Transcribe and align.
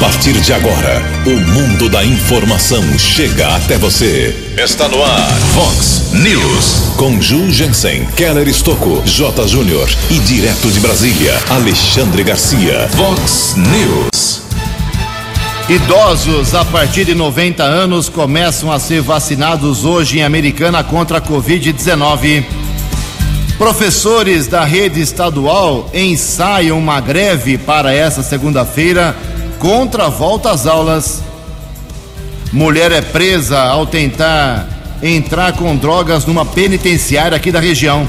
partir 0.00 0.32
de 0.40 0.52
agora, 0.52 1.02
o 1.26 1.30
mundo 1.52 1.88
da 1.88 2.04
informação 2.04 2.82
chega 2.98 3.54
até 3.54 3.76
você. 3.76 4.34
Está 4.56 4.88
no 4.88 5.02
ar, 5.02 5.30
Fox 5.54 6.12
News. 6.12 6.94
Com 6.96 7.20
Ju 7.20 7.50
Jensen, 7.50 8.06
Keller 8.16 8.48
Estocco, 8.48 9.02
J. 9.04 9.46
Júnior 9.46 9.88
e 10.10 10.18
direto 10.20 10.70
de 10.70 10.80
Brasília, 10.80 11.38
Alexandre 11.50 12.24
Garcia. 12.24 12.88
Fox 12.96 13.54
News. 13.56 14.42
Idosos 15.68 16.54
a 16.54 16.64
partir 16.64 17.04
de 17.04 17.14
90 17.14 17.62
anos 17.62 18.08
começam 18.08 18.72
a 18.72 18.78
ser 18.78 19.00
vacinados 19.00 19.84
hoje 19.84 20.18
em 20.18 20.22
Americana 20.22 20.82
contra 20.82 21.18
a 21.18 21.22
Covid-19. 21.22 22.44
Professores 23.56 24.48
da 24.48 24.64
rede 24.64 25.00
estadual 25.00 25.88
ensaiam 25.94 26.78
uma 26.78 27.00
greve 27.00 27.56
para 27.56 27.94
essa 27.94 28.22
segunda-feira 28.22 29.16
contra 29.58 30.06
a 30.06 30.08
volta 30.08 30.50
às 30.50 30.66
aulas. 30.66 31.22
Mulher 32.52 32.92
é 32.92 33.02
presa 33.02 33.60
ao 33.60 33.86
tentar 33.86 34.68
entrar 35.02 35.52
com 35.54 35.76
drogas 35.76 36.24
numa 36.24 36.44
penitenciária 36.44 37.36
aqui 37.36 37.50
da 37.50 37.60
região. 37.60 38.08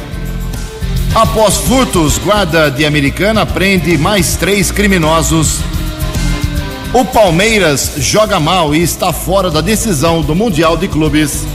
Após 1.13 1.55
furtos, 1.57 2.17
guarda 2.17 2.69
de 2.69 2.85
Americana 2.85 3.45
prende 3.45 3.97
mais 3.97 4.35
três 4.35 4.71
criminosos. 4.71 5.59
O 6.93 7.03
Palmeiras 7.03 7.93
joga 7.97 8.39
mal 8.39 8.75
e 8.75 8.81
está 8.81 9.11
fora 9.11 9.49
da 9.49 9.61
decisão 9.61 10.21
do 10.21 10.35
Mundial 10.35 10.77
de 10.77 10.87
Clubes. 10.87 11.45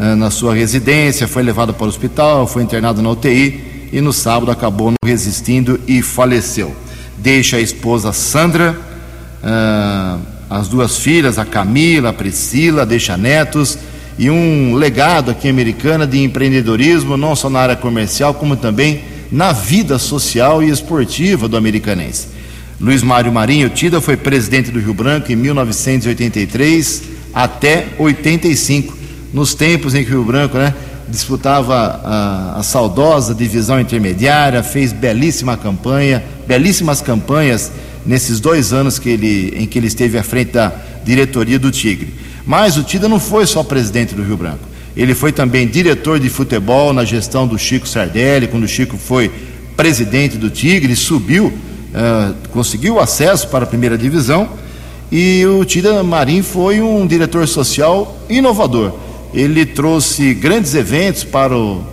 eh, 0.00 0.14
na 0.14 0.30
sua 0.30 0.54
residência, 0.54 1.28
foi 1.28 1.42
levado 1.42 1.74
para 1.74 1.84
o 1.84 1.88
hospital, 1.90 2.46
foi 2.46 2.62
internado 2.62 3.02
na 3.02 3.10
UTI 3.10 3.90
e 3.92 4.00
no 4.00 4.14
sábado 4.14 4.50
acabou 4.50 4.92
não 4.92 4.96
resistindo 5.06 5.78
e 5.86 6.00
faleceu. 6.00 6.74
Deixa 7.18 7.58
a 7.58 7.60
esposa 7.60 8.14
Sandra 8.14 8.95
ah, 9.48 10.18
as 10.50 10.66
duas 10.66 10.98
filhas, 10.98 11.38
a 11.38 11.44
Camila, 11.44 12.08
a 12.08 12.12
Priscila, 12.12 12.84
deixa 12.84 13.16
netos 13.16 13.78
e 14.18 14.28
um 14.28 14.74
legado 14.74 15.30
aqui 15.30 15.48
americana 15.48 16.06
de 16.06 16.22
empreendedorismo, 16.22 17.16
não 17.16 17.36
só 17.36 17.48
na 17.48 17.60
área 17.60 17.76
comercial, 17.76 18.34
como 18.34 18.56
também 18.56 19.02
na 19.30 19.52
vida 19.52 19.98
social 19.98 20.62
e 20.62 20.70
esportiva 20.70 21.48
do 21.48 21.56
americanense. 21.56 22.28
Luiz 22.80 23.02
Mário 23.02 23.32
Marinho 23.32 23.68
Tida 23.70 24.00
foi 24.00 24.16
presidente 24.16 24.70
do 24.70 24.80
Rio 24.80 24.94
Branco 24.94 25.30
em 25.30 25.36
1983 25.36 27.02
até 27.32 27.88
85, 27.98 28.96
nos 29.32 29.54
tempos 29.54 29.94
em 29.94 30.04
que 30.04 30.10
o 30.10 30.14
Rio 30.14 30.24
Branco 30.24 30.56
né, 30.56 30.74
disputava 31.08 31.74
a, 31.76 32.58
a 32.58 32.62
saudosa 32.62 33.34
divisão 33.34 33.78
intermediária, 33.78 34.62
fez 34.62 34.92
belíssima 34.92 35.56
campanha, 35.56 36.24
belíssimas 36.46 37.00
campanhas 37.00 37.70
nesses 38.06 38.40
dois 38.40 38.72
anos 38.72 38.98
que 38.98 39.08
ele, 39.08 39.54
em 39.56 39.66
que 39.66 39.78
ele 39.78 39.86
esteve 39.86 40.16
à 40.16 40.22
frente 40.22 40.52
da 40.52 40.72
diretoria 41.04 41.58
do 41.58 41.70
Tigre. 41.70 42.14
Mas 42.46 42.76
o 42.76 42.82
Tida 42.82 43.08
não 43.08 43.18
foi 43.18 43.46
só 43.46 43.62
presidente 43.62 44.14
do 44.14 44.22
Rio 44.22 44.36
Branco. 44.36 44.76
Ele 44.96 45.14
foi 45.14 45.32
também 45.32 45.66
diretor 45.66 46.18
de 46.18 46.30
futebol 46.30 46.92
na 46.92 47.04
gestão 47.04 47.46
do 47.46 47.58
Chico 47.58 47.86
Sardelli, 47.86 48.46
quando 48.48 48.64
o 48.64 48.68
Chico 48.68 48.96
foi 48.96 49.30
presidente 49.76 50.38
do 50.38 50.48
Tigre, 50.48 50.96
subiu, 50.96 51.46
uh, 51.46 52.34
conseguiu 52.50 52.98
acesso 52.98 53.48
para 53.48 53.64
a 53.64 53.66
primeira 53.66 53.98
divisão. 53.98 54.48
E 55.12 55.44
o 55.44 55.64
Tida 55.64 56.02
Marim 56.02 56.42
foi 56.42 56.80
um 56.80 57.06
diretor 57.06 57.46
social 57.46 58.16
inovador. 58.28 58.92
Ele 59.34 59.66
trouxe 59.66 60.32
grandes 60.32 60.74
eventos 60.74 61.24
para 61.24 61.54
o, 61.54 61.84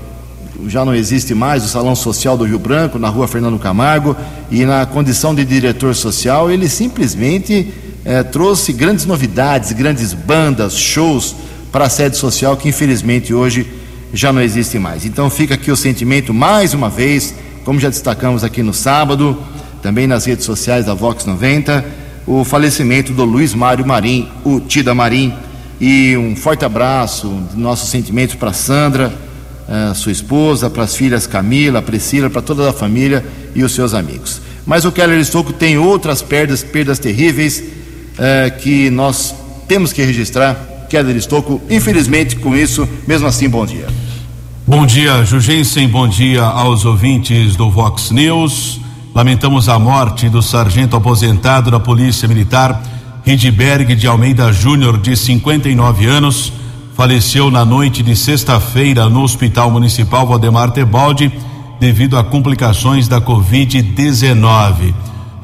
já 0.67 0.85
não 0.85 0.93
existe 0.93 1.33
mais 1.33 1.63
o 1.63 1.67
Salão 1.67 1.95
Social 1.95 2.37
do 2.37 2.43
Rio 2.43 2.59
Branco, 2.59 2.99
na 2.99 3.09
rua 3.09 3.27
Fernando 3.27 3.57
Camargo, 3.59 4.15
e 4.51 4.65
na 4.65 4.85
condição 4.85 5.33
de 5.33 5.43
diretor 5.43 5.95
social, 5.95 6.51
ele 6.51 6.69
simplesmente 6.69 7.73
eh, 8.05 8.23
trouxe 8.23 8.71
grandes 8.71 9.05
novidades, 9.05 9.71
grandes 9.71 10.13
bandas, 10.13 10.77
shows 10.77 11.35
para 11.71 11.85
a 11.85 11.89
sede 11.89 12.17
social 12.17 12.55
que 12.55 12.69
infelizmente 12.69 13.33
hoje 13.33 13.67
já 14.13 14.31
não 14.31 14.41
existe 14.41 14.77
mais. 14.77 15.05
Então 15.05 15.29
fica 15.29 15.55
aqui 15.55 15.71
o 15.71 15.75
sentimento, 15.75 16.33
mais 16.33 16.73
uma 16.73 16.89
vez, 16.89 17.33
como 17.65 17.79
já 17.79 17.89
destacamos 17.89 18.43
aqui 18.43 18.61
no 18.61 18.73
sábado, 18.73 19.37
também 19.81 20.05
nas 20.05 20.25
redes 20.25 20.45
sociais 20.45 20.85
da 20.85 20.93
Vox 20.93 21.25
90, 21.25 21.83
o 22.27 22.43
falecimento 22.43 23.11
do 23.11 23.25
Luiz 23.25 23.53
Mário 23.53 23.85
Marim, 23.85 24.29
o 24.45 24.59
Tida 24.59 24.93
Marim, 24.93 25.33
e 25.81 26.15
um 26.15 26.35
forte 26.35 26.63
abraço, 26.63 27.41
nossos 27.55 27.89
sentimentos 27.89 28.35
para 28.35 28.53
Sandra 28.53 29.22
uh, 29.67 29.95
sua 29.95 30.11
esposa, 30.11 30.69
para 30.69 30.83
as 30.83 30.95
filhas 30.95 31.27
Camila, 31.27 31.81
Priscila, 31.81 32.29
para 32.29 32.41
toda 32.41 32.69
a 32.69 32.73
família 32.73 33.23
e 33.55 33.63
os 33.63 33.71
seus 33.71 33.93
amigos. 33.93 34.41
Mas 34.65 34.85
o 34.85 34.91
Keller 34.91 35.19
Estocco 35.19 35.51
tem 35.51 35.77
outras 35.77 36.21
perdas, 36.21 36.63
perdas 36.63 36.99
terríveis 36.99 37.59
uh, 37.59 38.57
que 38.59 38.89
nós 38.89 39.35
temos 39.67 39.91
que 39.91 40.03
registrar. 40.03 40.87
Keller 40.89 41.15
Estocco, 41.15 41.61
infelizmente, 41.69 42.35
com 42.35 42.55
isso, 42.55 42.87
mesmo 43.07 43.27
assim, 43.27 43.49
bom 43.49 43.65
dia. 43.65 43.87
Bom 44.65 44.85
dia, 44.85 45.25
Jugensen, 45.25 45.87
bom 45.87 46.07
dia 46.07 46.43
aos 46.43 46.85
ouvintes 46.85 47.55
do 47.55 47.69
Vox 47.69 48.11
News. 48.11 48.79
Lamentamos 49.13 49.67
a 49.67 49.77
morte 49.77 50.29
do 50.29 50.41
sargento 50.41 50.95
aposentado 50.95 51.69
da 51.69 51.79
Polícia 51.79 52.27
Militar, 52.27 52.81
Hidberg 53.25 53.95
de 53.95 54.07
Almeida 54.07 54.51
Júnior, 54.53 54.97
de 54.97 55.17
59 55.17 56.05
anos, 56.05 56.53
faleceu 56.95 57.49
na 57.49 57.65
noite 57.65 58.03
de 58.03 58.15
sexta-feira 58.15 59.09
no 59.09 59.23
Hospital 59.23 59.71
Municipal 59.71 60.27
Valdemar 60.27 60.71
Tebaldi 60.71 61.31
devido 61.79 62.17
a 62.17 62.23
complicações 62.23 63.07
da 63.07 63.19
Covid-19. 63.19 64.93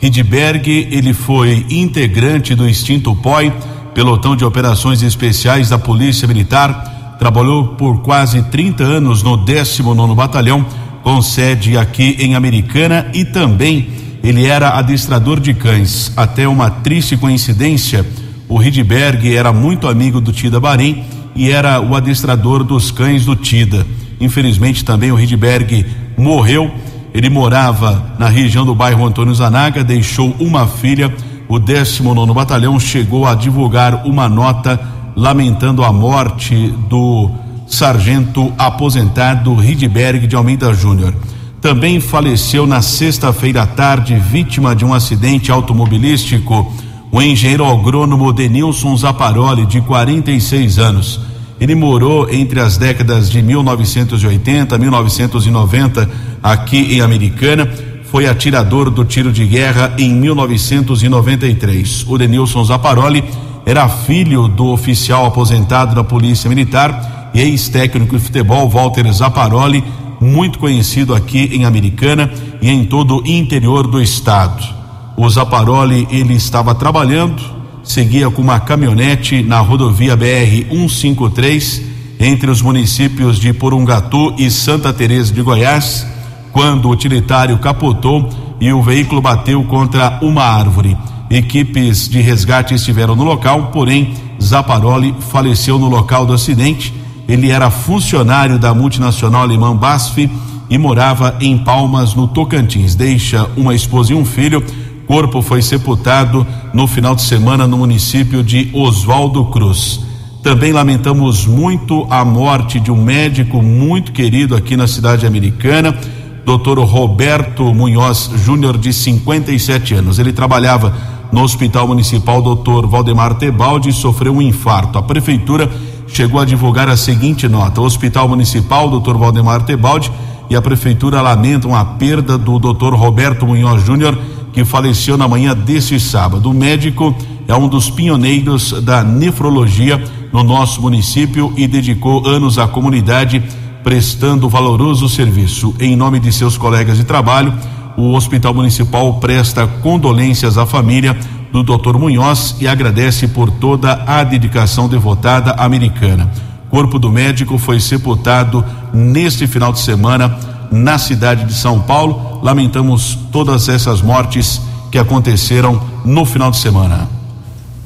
Hidberg, 0.01 0.87
ele 0.91 1.13
foi 1.13 1.65
integrante 1.69 2.55
do 2.55 2.69
extinto 2.69 3.15
POI, 3.15 3.51
pelotão 3.93 4.35
de 4.35 4.45
operações 4.45 5.01
especiais 5.01 5.69
da 5.69 5.77
Polícia 5.77 6.27
Militar, 6.27 7.17
trabalhou 7.19 7.69
por 7.69 8.01
quase 8.01 8.41
30 8.43 8.83
anos 8.83 9.23
no 9.23 9.35
19 9.35 10.15
Batalhão, 10.15 10.65
com 11.03 11.21
sede 11.21 11.77
aqui 11.77 12.15
em 12.19 12.35
Americana 12.35 13.07
e 13.13 13.25
também 13.25 13.89
ele 14.23 14.45
era 14.45 14.77
adestrador 14.77 15.39
de 15.39 15.53
cães. 15.53 16.13
Até 16.15 16.47
uma 16.47 16.69
triste 16.69 17.17
coincidência, 17.17 18.05
o 18.47 18.61
Hidberg 18.61 19.35
era 19.35 19.51
muito 19.51 19.87
amigo 19.87 20.21
do 20.21 20.31
Tida 20.31 20.59
Barim 20.59 21.03
e 21.35 21.51
era 21.51 21.79
o 21.79 21.95
adestrador 21.95 22.63
dos 22.63 22.91
cães 22.91 23.25
do 23.25 23.35
Tida. 23.35 23.85
Infelizmente 24.19 24.83
também 24.83 25.11
o 25.11 25.19
Hidberg 25.19 25.85
morreu. 26.17 26.71
Ele 27.13 27.29
morava 27.29 28.13
na 28.19 28.27
região 28.27 28.65
do 28.65 28.75
bairro 28.75 29.05
Antônio 29.05 29.33
Zanaga, 29.33 29.83
deixou 29.83 30.35
uma 30.39 30.67
filha. 30.67 31.13
O 31.47 31.57
19 31.57 32.33
Batalhão 32.33 32.79
chegou 32.79 33.25
a 33.25 33.33
divulgar 33.33 34.05
uma 34.05 34.29
nota 34.29 34.79
lamentando 35.15 35.83
a 35.83 35.91
morte 35.91 36.73
do 36.87 37.31
sargento 37.67 38.53
aposentado 38.57 39.63
Hidberg 39.63 40.27
de 40.27 40.35
Almeida 40.35 40.73
Júnior. 40.73 41.13
Também 41.61 41.99
faleceu 41.99 42.65
na 42.65 42.81
sexta-feira 42.81 43.63
à 43.63 43.67
tarde, 43.67 44.15
vítima 44.15 44.75
de 44.75 44.85
um 44.85 44.93
acidente 44.93 45.51
automobilístico, 45.51 46.71
o 47.11 47.21
engenheiro 47.21 47.65
agrônomo 47.65 48.31
Denilson 48.31 48.95
Zaparoli, 48.95 49.65
de 49.65 49.81
46 49.81 50.77
anos. 50.77 51.19
Ele 51.59 51.75
morou 51.75 52.29
entre 52.29 52.59
as 52.59 52.77
décadas 52.77 53.29
de 53.29 53.41
1980 53.41 54.75
e 54.75 54.79
1990 54.79 56.09
aqui 56.41 56.95
em 56.95 57.01
Americana. 57.01 57.69
Foi 58.03 58.27
atirador 58.27 58.89
do 58.89 59.03
tiro 59.03 59.31
de 59.31 59.45
guerra 59.45 59.93
em 59.97 60.13
1993. 60.13 62.05
O 62.07 62.17
Denilson 62.17 62.63
Zaparoli 62.63 63.23
era 63.65 63.89
filho 63.89 64.47
do 64.47 64.67
oficial 64.67 65.25
aposentado 65.25 65.93
da 65.93 66.03
Polícia 66.03 66.49
Militar 66.49 67.29
e 67.33 67.41
ex-técnico 67.41 68.17
de 68.17 68.23
futebol 68.23 68.69
Walter 68.69 69.11
Zaparoli, 69.11 69.83
muito 70.19 70.59
conhecido 70.59 71.13
aqui 71.13 71.49
em 71.53 71.65
Americana 71.65 72.31
e 72.61 72.69
em 72.69 72.85
todo 72.85 73.17
o 73.17 73.27
interior 73.27 73.85
do 73.85 74.01
estado. 74.01 74.78
O 75.21 75.29
Zaparoli 75.29 76.07
ele 76.09 76.33
estava 76.33 76.73
trabalhando, 76.73 77.43
seguia 77.83 78.31
com 78.31 78.41
uma 78.41 78.57
caminhonete 78.57 79.43
na 79.43 79.59
rodovia 79.59 80.15
BR 80.15 80.65
153 80.71 81.81
entre 82.21 82.49
os 82.49 82.61
municípios 82.61 83.37
de 83.37 83.51
Porungatu 83.51 84.33
e 84.37 84.49
Santa 84.49 84.93
Teresa 84.93 85.33
de 85.33 85.41
Goiás, 85.41 86.07
quando 86.53 86.85
o 86.85 86.91
utilitário 86.91 87.59
capotou 87.59 88.29
e 88.61 88.71
o 88.71 88.81
veículo 88.81 89.21
bateu 89.21 89.61
contra 89.65 90.19
uma 90.21 90.43
árvore. 90.43 90.97
Equipes 91.29 92.07
de 92.07 92.21
resgate 92.21 92.73
estiveram 92.73 93.13
no 93.13 93.25
local, 93.25 93.71
porém 93.73 94.13
Zaparoli 94.41 95.13
faleceu 95.19 95.77
no 95.77 95.89
local 95.89 96.25
do 96.25 96.31
acidente 96.31 96.93
ele 97.29 97.51
era 97.51 97.69
funcionário 97.69 98.57
da 98.57 98.73
multinacional 98.73 99.43
alemã 99.43 99.75
BASF 99.75 100.27
e 100.67 100.77
morava 100.79 101.37
em 101.39 101.55
Palmas, 101.59 102.15
no 102.15 102.27
Tocantins. 102.27 102.95
Deixa 102.95 103.47
uma 103.55 103.75
esposa 103.75 104.13
e 104.13 104.15
um 104.15 104.25
filho. 104.25 104.65
Corpo 105.09 105.41
foi 105.41 105.59
sepultado 105.63 106.45
no 106.71 106.85
final 106.85 107.15
de 107.15 107.23
semana 107.23 107.65
no 107.65 107.79
município 107.79 108.43
de 108.43 108.69
Oswaldo 108.71 109.43
Cruz. 109.45 110.01
Também 110.43 110.71
lamentamos 110.71 111.47
muito 111.47 112.05
a 112.11 112.23
morte 112.23 112.79
de 112.79 112.91
um 112.91 113.03
médico 113.03 113.59
muito 113.59 114.11
querido 114.11 114.55
aqui 114.55 114.77
na 114.77 114.85
cidade 114.85 115.25
americana, 115.25 115.97
Dr. 116.45 116.77
Roberto 116.81 117.73
Munhoz 117.73 118.29
Júnior, 118.35 118.77
de 118.77 118.93
57 118.93 119.95
anos. 119.95 120.19
Ele 120.19 120.31
trabalhava 120.31 120.95
no 121.31 121.41
Hospital 121.41 121.87
Municipal 121.87 122.39
Dr. 122.39 122.85
Valdemar 122.85 123.33
Tebaldi 123.33 123.89
e 123.89 123.93
sofreu 123.93 124.35
um 124.35 124.41
infarto. 124.43 124.99
A 124.99 125.01
prefeitura 125.01 125.67
chegou 126.05 126.39
a 126.39 126.45
divulgar 126.45 126.87
a 126.87 126.95
seguinte 126.95 127.47
nota: 127.47 127.81
o 127.81 127.83
Hospital 127.83 128.27
Municipal 128.27 128.87
Dr. 128.87 129.17
Valdemar 129.17 129.63
Tebaldi 129.63 130.11
e 130.51 130.55
a 130.55 130.61
Prefeitura 130.61 131.19
lamentam 131.21 131.75
a 131.75 131.83
perda 131.83 132.37
do 132.37 132.59
Dr. 132.59 132.93
Roberto 132.93 133.45
Munhoz 133.45 133.83
Júnior, 133.83 134.17
que 134.53 134.65
faleceu 134.65 135.17
na 135.17 135.27
manhã 135.27 135.55
deste 135.55 135.99
sábado. 135.99 136.49
O 136.49 136.53
médico 136.53 137.15
é 137.47 137.55
um 137.55 137.67
dos 137.67 137.89
pioneiros 137.89 138.81
da 138.81 139.03
nefrologia 139.03 140.01
no 140.31 140.43
nosso 140.43 140.81
município 140.81 141.53
e 141.57 141.67
dedicou 141.67 142.27
anos 142.27 142.57
à 142.57 142.67
comunidade, 142.67 143.43
prestando 143.83 144.49
valoroso 144.49 145.09
serviço. 145.09 145.73
Em 145.79 145.95
nome 145.95 146.19
de 146.19 146.31
seus 146.31 146.57
colegas 146.57 146.97
de 146.97 147.03
trabalho, 147.03 147.53
o 147.97 148.13
Hospital 148.13 148.53
Municipal 148.53 149.15
presta 149.15 149.67
condolências 149.67 150.57
à 150.57 150.65
família 150.65 151.17
do 151.51 151.63
Dr. 151.63 151.97
Munhoz 151.97 152.55
e 152.59 152.67
agradece 152.67 153.27
por 153.27 153.49
toda 153.49 154.03
a 154.05 154.23
dedicação 154.23 154.87
devotada 154.87 155.51
americana. 155.53 156.31
Corpo 156.69 156.99
do 156.99 157.11
médico 157.11 157.57
foi 157.57 157.79
sepultado 157.79 158.63
neste 158.93 159.47
final 159.47 159.73
de 159.73 159.79
semana 159.79 160.37
na 160.71 160.97
cidade 160.97 161.45
de 161.45 161.53
São 161.53 161.81
Paulo. 161.81 162.39
Lamentamos 162.43 163.17
todas 163.31 163.69
essas 163.69 164.01
mortes 164.01 164.61
que 164.91 164.97
aconteceram 164.97 165.81
no 166.05 166.25
final 166.25 166.51
de 166.51 166.57
semana. 166.57 167.09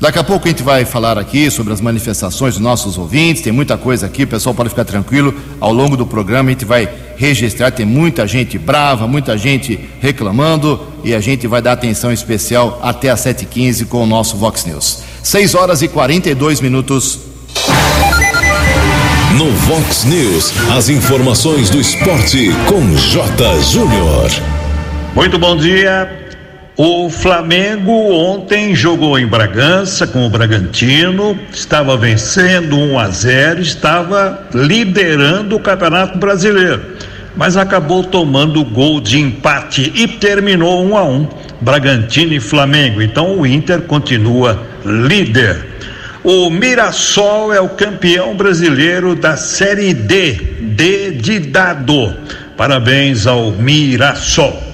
Daqui 0.00 0.18
a 0.18 0.22
pouco 0.22 0.46
a 0.46 0.50
gente 0.50 0.62
vai 0.62 0.84
falar 0.84 1.18
aqui 1.18 1.50
sobre 1.50 1.72
as 1.72 1.80
manifestações 1.80 2.54
dos 2.54 2.62
nossos 2.62 2.96
ouvintes, 2.96 3.42
tem 3.42 3.52
muita 3.52 3.76
coisa 3.76 4.06
aqui, 4.06 4.22
o 4.22 4.28
pessoal 4.28 4.54
pode 4.54 4.68
ficar 4.68 4.84
tranquilo. 4.84 5.34
Ao 5.58 5.72
longo 5.72 5.96
do 5.96 6.06
programa 6.06 6.50
a 6.50 6.52
gente 6.52 6.64
vai 6.64 6.88
registrar, 7.16 7.72
tem 7.72 7.84
muita 7.84 8.24
gente 8.24 8.56
brava, 8.58 9.08
muita 9.08 9.36
gente 9.36 9.78
reclamando 10.00 10.80
e 11.02 11.12
a 11.12 11.20
gente 11.20 11.48
vai 11.48 11.60
dar 11.60 11.72
atenção 11.72 12.12
especial 12.12 12.78
até 12.80 13.10
às 13.10 13.20
7h15 13.20 13.86
com 13.86 14.04
o 14.04 14.06
nosso 14.06 14.36
Vox 14.36 14.64
News. 14.64 15.02
6 15.20 15.56
horas 15.56 15.82
e 15.82 15.88
42 15.88 16.60
minutos. 16.60 17.18
No 19.36 19.50
Vox 19.50 20.04
News, 20.04 20.52
as 20.76 20.88
informações 20.88 21.70
do 21.70 21.80
esporte 21.80 22.50
com 22.68 22.96
J. 22.96 23.60
Júnior. 23.62 24.30
Muito 25.14 25.38
bom 25.40 25.56
dia. 25.56 26.27
O 26.80 27.10
Flamengo 27.10 27.90
ontem 28.12 28.72
jogou 28.72 29.18
em 29.18 29.26
Bragança 29.26 30.06
com 30.06 30.24
o 30.24 30.30
Bragantino, 30.30 31.36
estava 31.52 31.96
vencendo 31.96 32.78
1 32.78 32.98
a 33.00 33.08
0, 33.08 33.60
estava 33.60 34.46
liderando 34.54 35.56
o 35.56 35.60
Campeonato 35.60 36.16
Brasileiro, 36.18 36.80
mas 37.34 37.56
acabou 37.56 38.04
tomando 38.04 38.64
gol 38.64 39.00
de 39.00 39.18
empate 39.18 39.92
e 39.92 40.06
terminou 40.06 40.86
1 40.86 40.96
a 40.96 41.02
1, 41.02 41.28
Bragantino 41.60 42.32
e 42.32 42.38
Flamengo. 42.38 43.02
Então 43.02 43.40
o 43.40 43.44
Inter 43.44 43.80
continua 43.82 44.62
líder. 44.84 45.66
O 46.22 46.48
Mirassol 46.48 47.52
é 47.52 47.60
o 47.60 47.70
campeão 47.70 48.36
brasileiro 48.36 49.16
da 49.16 49.36
Série 49.36 49.92
D, 49.92 50.32
D 50.60 51.10
de 51.10 51.40
dado. 51.40 52.14
Parabéns 52.56 53.26
ao 53.26 53.50
Mirassol. 53.50 54.67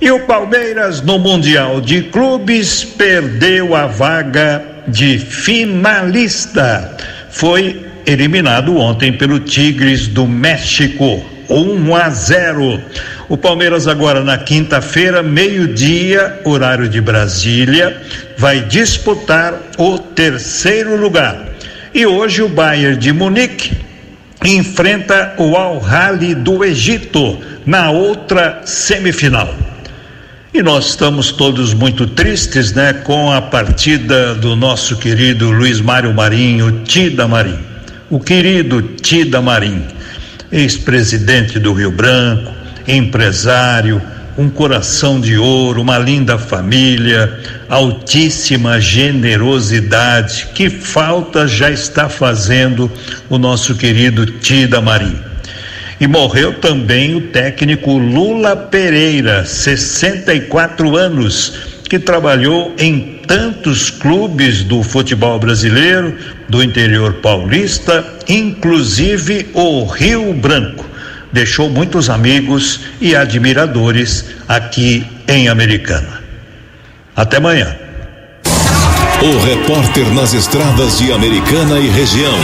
E 0.00 0.10
o 0.10 0.20
Palmeiras 0.20 1.02
no 1.02 1.18
Mundial 1.18 1.78
de 1.78 2.04
Clubes 2.04 2.82
perdeu 2.82 3.76
a 3.76 3.86
vaga 3.86 4.64
de 4.88 5.18
finalista. 5.18 6.96
Foi 7.28 7.84
eliminado 8.06 8.78
ontem 8.78 9.12
pelo 9.12 9.38
Tigres 9.40 10.08
do 10.08 10.26
México, 10.26 11.22
1 11.50 11.94
a 11.94 12.08
0. 12.08 12.80
O 13.28 13.36
Palmeiras 13.36 13.86
agora 13.86 14.24
na 14.24 14.38
quinta-feira, 14.38 15.22
meio-dia, 15.22 16.40
horário 16.44 16.88
de 16.88 16.98
Brasília, 16.98 18.00
vai 18.38 18.60
disputar 18.62 19.52
o 19.76 19.98
terceiro 19.98 20.96
lugar. 20.96 21.46
E 21.92 22.06
hoje 22.06 22.40
o 22.40 22.48
Bayern 22.48 22.96
de 22.96 23.12
Munique 23.12 23.72
enfrenta 24.42 25.34
o 25.36 25.54
Al 25.58 25.84
Ahly 25.84 26.34
do 26.34 26.64
Egito 26.64 27.38
na 27.66 27.90
outra 27.90 28.62
semifinal. 28.64 29.69
E 30.52 30.64
nós 30.64 30.86
estamos 30.86 31.30
todos 31.30 31.72
muito 31.72 32.08
tristes, 32.08 32.72
né, 32.72 32.92
com 32.92 33.30
a 33.30 33.40
partida 33.40 34.34
do 34.34 34.56
nosso 34.56 34.96
querido 34.96 35.48
Luiz 35.48 35.80
Mário 35.80 36.12
Marinho, 36.12 36.82
Tida 36.82 37.28
Marinho. 37.28 37.64
O 38.10 38.18
querido 38.18 38.82
Tida 38.82 39.40
Marinho, 39.40 39.86
ex-presidente 40.50 41.60
do 41.60 41.72
Rio 41.72 41.92
Branco, 41.92 42.52
empresário, 42.88 44.02
um 44.36 44.50
coração 44.50 45.20
de 45.20 45.38
ouro, 45.38 45.82
uma 45.82 45.98
linda 45.98 46.36
família, 46.36 47.38
altíssima 47.68 48.80
generosidade. 48.80 50.48
Que 50.52 50.68
falta 50.68 51.46
já 51.46 51.70
está 51.70 52.08
fazendo 52.08 52.90
o 53.28 53.38
nosso 53.38 53.76
querido 53.76 54.26
Tida 54.26 54.80
Marinho. 54.80 55.29
E 56.00 56.06
morreu 56.06 56.54
também 56.54 57.14
o 57.14 57.20
técnico 57.28 57.98
Lula 57.98 58.56
Pereira, 58.56 59.44
64 59.44 60.96
anos, 60.96 61.52
que 61.90 61.98
trabalhou 61.98 62.74
em 62.78 63.20
tantos 63.26 63.90
clubes 63.90 64.64
do 64.64 64.82
futebol 64.82 65.38
brasileiro, 65.38 66.16
do 66.48 66.62
interior 66.62 67.14
paulista, 67.14 68.02
inclusive 68.26 69.50
o 69.52 69.84
Rio 69.84 70.32
Branco. 70.32 70.86
Deixou 71.30 71.68
muitos 71.68 72.08
amigos 72.08 72.80
e 72.98 73.14
admiradores 73.14 74.24
aqui 74.48 75.04
em 75.28 75.48
Americana. 75.48 76.22
Até 77.14 77.36
amanhã. 77.36 77.76
O 79.22 79.38
repórter 79.44 80.08
nas 80.14 80.32
estradas 80.32 80.98
de 80.98 81.12
Americana 81.12 81.78
e 81.78 81.88
região, 81.88 82.38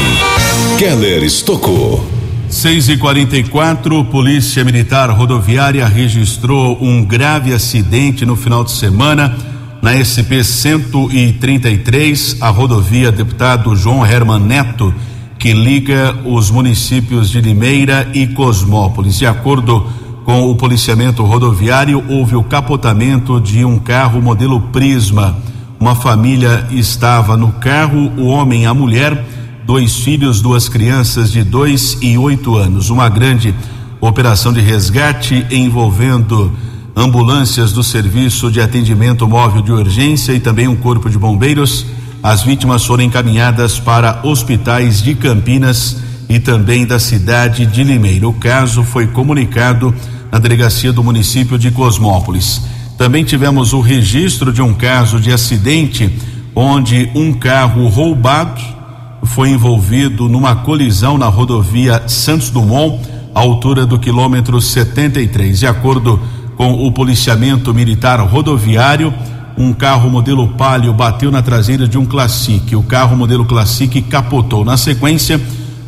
Keller 0.78 1.24
Estocou. 1.24 2.15
6 2.56 2.88
e 2.88 2.96
44 2.96 4.02
Polícia 4.06 4.64
Militar 4.64 5.10
Rodoviária 5.10 5.86
registrou 5.86 6.78
um 6.80 7.04
grave 7.04 7.52
acidente 7.52 8.24
no 8.24 8.34
final 8.34 8.64
de 8.64 8.70
semana 8.70 9.36
na 9.82 9.92
SP 10.00 10.40
133, 10.42 12.38
a 12.40 12.48
rodovia 12.48 13.12
Deputado 13.12 13.76
João 13.76 14.06
Herman 14.06 14.40
Neto, 14.40 14.94
que 15.38 15.52
liga 15.52 16.16
os 16.24 16.50
municípios 16.50 17.28
de 17.28 17.42
Limeira 17.42 18.08
e 18.14 18.26
Cosmópolis. 18.26 19.18
De 19.18 19.26
acordo 19.26 19.86
com 20.24 20.50
o 20.50 20.56
policiamento 20.56 21.22
rodoviário, 21.24 22.02
houve 22.08 22.36
o 22.36 22.42
capotamento 22.42 23.38
de 23.38 23.66
um 23.66 23.78
carro 23.78 24.22
modelo 24.22 24.62
Prisma. 24.72 25.36
Uma 25.78 25.94
família 25.94 26.66
estava 26.70 27.36
no 27.36 27.52
carro, 27.52 28.10
o 28.16 28.24
homem 28.28 28.62
e 28.62 28.66
a 28.66 28.72
mulher 28.72 29.22
dois 29.66 29.96
filhos, 29.96 30.40
duas 30.40 30.68
crianças 30.68 31.32
de 31.32 31.42
dois 31.42 31.98
e 32.00 32.16
oito 32.16 32.54
anos. 32.56 32.88
Uma 32.88 33.08
grande 33.08 33.52
operação 34.00 34.52
de 34.52 34.60
resgate 34.60 35.44
envolvendo 35.50 36.56
ambulâncias 36.94 37.72
do 37.72 37.82
Serviço 37.82 38.48
de 38.48 38.60
Atendimento 38.60 39.26
Móvel 39.26 39.62
de 39.62 39.72
Urgência 39.72 40.32
e 40.32 40.38
também 40.38 40.68
um 40.68 40.76
corpo 40.76 41.10
de 41.10 41.18
bombeiros. 41.18 41.84
As 42.22 42.42
vítimas 42.42 42.84
foram 42.84 43.02
encaminhadas 43.02 43.76
para 43.80 44.20
hospitais 44.22 45.02
de 45.02 45.16
Campinas 45.16 45.96
e 46.28 46.38
também 46.38 46.86
da 46.86 47.00
cidade 47.00 47.66
de 47.66 47.82
Limeira. 47.82 48.28
O 48.28 48.34
caso 48.34 48.84
foi 48.84 49.08
comunicado 49.08 49.92
na 50.30 50.38
delegacia 50.38 50.92
do 50.92 51.02
município 51.02 51.58
de 51.58 51.72
Cosmópolis. 51.72 52.62
Também 52.96 53.24
tivemos 53.24 53.72
o 53.72 53.80
registro 53.80 54.52
de 54.52 54.62
um 54.62 54.72
caso 54.72 55.18
de 55.18 55.32
acidente 55.32 56.08
onde 56.54 57.10
um 57.16 57.32
carro 57.32 57.88
roubado 57.88 58.75
foi 59.26 59.50
envolvido 59.50 60.28
numa 60.28 60.54
colisão 60.56 61.18
na 61.18 61.26
rodovia 61.26 62.02
Santos 62.06 62.50
Dumont, 62.50 63.00
à 63.34 63.40
altura 63.40 63.84
do 63.84 63.98
quilômetro 63.98 64.60
73. 64.60 65.58
De 65.58 65.66
acordo 65.66 66.18
com 66.56 66.86
o 66.86 66.90
policiamento 66.92 67.74
militar 67.74 68.20
rodoviário, 68.20 69.12
um 69.58 69.72
carro 69.72 70.08
modelo 70.08 70.48
Palio 70.48 70.92
bateu 70.92 71.30
na 71.30 71.42
traseira 71.42 71.86
de 71.86 71.98
um 71.98 72.06
Classic. 72.06 72.74
O 72.74 72.82
carro 72.82 73.16
modelo 73.16 73.44
Classic 73.44 74.00
capotou. 74.02 74.64
Na 74.64 74.76
sequência, 74.76 75.40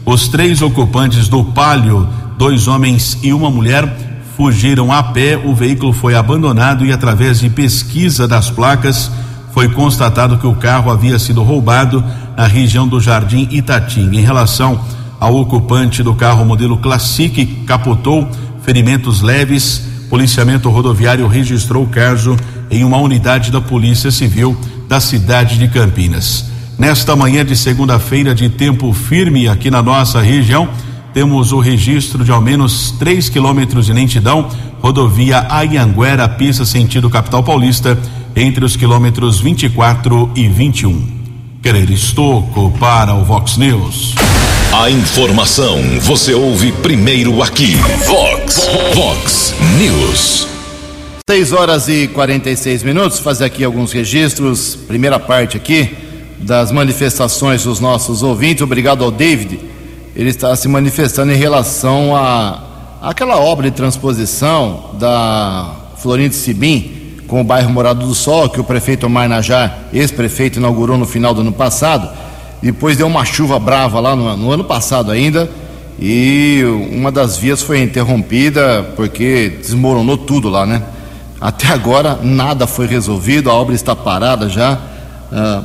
os 0.04 0.28
três 0.28 0.60
ocupantes 0.60 1.28
do 1.28 1.44
Palio, 1.44 2.08
dois 2.36 2.66
homens 2.66 3.18
e 3.22 3.32
uma 3.32 3.50
mulher, 3.50 4.24
fugiram 4.36 4.92
a 4.92 5.02
pé. 5.02 5.36
O 5.36 5.54
veículo 5.54 5.92
foi 5.92 6.14
abandonado 6.14 6.84
e, 6.84 6.92
através 6.92 7.40
de 7.40 7.48
pesquisa 7.48 8.26
das 8.26 8.50
placas, 8.50 9.10
foi 9.52 9.68
constatado 9.68 10.38
que 10.38 10.46
o 10.46 10.54
carro 10.54 10.90
havia 10.90 11.18
sido 11.18 11.42
roubado 11.42 12.04
na 12.38 12.46
região 12.46 12.86
do 12.86 13.00
Jardim 13.00 13.48
Itatinga. 13.50 14.16
Em 14.16 14.20
relação 14.20 14.80
ao 15.18 15.34
ocupante 15.34 16.04
do 16.04 16.14
carro 16.14 16.44
modelo 16.44 16.78
Classic, 16.78 17.44
capotou, 17.66 18.30
ferimentos 18.62 19.20
leves. 19.20 19.82
Policiamento 20.08 20.70
rodoviário 20.70 21.26
registrou 21.26 21.82
o 21.82 21.88
caso 21.88 22.36
em 22.70 22.84
uma 22.84 22.96
unidade 22.98 23.50
da 23.50 23.60
Polícia 23.60 24.12
Civil 24.12 24.56
da 24.88 25.00
cidade 25.00 25.58
de 25.58 25.66
Campinas. 25.66 26.44
Nesta 26.78 27.16
manhã 27.16 27.44
de 27.44 27.56
segunda-feira 27.56 28.32
de 28.32 28.48
tempo 28.48 28.92
firme 28.92 29.48
aqui 29.48 29.68
na 29.68 29.82
nossa 29.82 30.20
região, 30.20 30.68
temos 31.12 31.50
o 31.50 31.58
registro 31.58 32.24
de 32.24 32.30
ao 32.30 32.40
menos 32.40 32.92
3 33.00 33.28
quilômetros 33.28 33.86
de 33.86 33.92
lentidão, 33.92 34.48
rodovia 34.80 35.44
Ayanguera, 35.50 36.28
pista 36.28 36.64
sentido 36.64 37.10
capital 37.10 37.42
paulista, 37.42 37.98
entre 38.36 38.64
os 38.64 38.76
quilômetros 38.76 39.40
24 39.40 40.30
e 40.36 40.46
21. 40.46 41.17
Querer 41.60 41.90
Estocco 41.90 42.72
para 42.78 43.12
o 43.14 43.24
Vox 43.24 43.56
News. 43.56 44.14
A 44.72 44.88
informação 44.90 45.76
você 46.02 46.32
ouve 46.32 46.70
primeiro 46.70 47.42
aqui. 47.42 47.74
Vox, 48.06 48.68
Vox 48.94 49.54
News. 49.76 50.46
6 51.28 51.52
horas 51.52 51.88
e 51.88 52.06
46 52.06 52.84
minutos. 52.84 53.18
Fazer 53.18 53.44
aqui 53.44 53.64
alguns 53.64 53.90
registros. 53.90 54.76
Primeira 54.76 55.18
parte 55.18 55.56
aqui 55.56 55.96
das 56.38 56.70
manifestações 56.70 57.64
dos 57.64 57.80
nossos 57.80 58.22
ouvintes. 58.22 58.62
Obrigado 58.62 59.02
ao 59.02 59.10
David. 59.10 59.58
Ele 60.14 60.30
está 60.30 60.54
se 60.54 60.68
manifestando 60.68 61.32
em 61.32 61.36
relação 61.36 62.14
a 62.14 62.62
aquela 63.02 63.36
obra 63.36 63.68
de 63.68 63.76
transposição 63.76 64.90
da 64.96 65.74
Florindo 65.96 66.34
Sibim 66.34 66.97
com 67.28 67.42
o 67.42 67.44
bairro 67.44 67.70
Morado 67.70 68.06
do 68.06 68.14
Sol, 68.14 68.48
que 68.48 68.58
o 68.58 68.64
prefeito 68.64 69.06
Omar 69.06 69.28
Najar, 69.28 69.84
ex-prefeito, 69.92 70.58
inaugurou 70.58 70.96
no 70.96 71.06
final 71.06 71.34
do 71.34 71.42
ano 71.42 71.52
passado. 71.52 72.08
Depois 72.62 72.96
deu 72.96 73.06
uma 73.06 73.24
chuva 73.24 73.58
brava 73.58 74.00
lá 74.00 74.16
no, 74.16 74.34
no, 74.36 74.50
ano 74.50 74.64
passado 74.64 75.12
ainda, 75.12 75.48
e 76.00 76.62
uma 76.90 77.12
das 77.12 77.36
vias 77.36 77.62
foi 77.62 77.82
interrompida 77.82 78.94
porque 78.96 79.58
desmoronou 79.60 80.16
tudo 80.16 80.48
lá, 80.48 80.64
né? 80.64 80.82
Até 81.40 81.68
agora 81.68 82.18
nada 82.22 82.66
foi 82.66 82.86
resolvido, 82.86 83.50
a 83.50 83.54
obra 83.54 83.74
está 83.74 83.94
parada 83.94 84.48
já, 84.48 84.80
ah, 85.30 85.64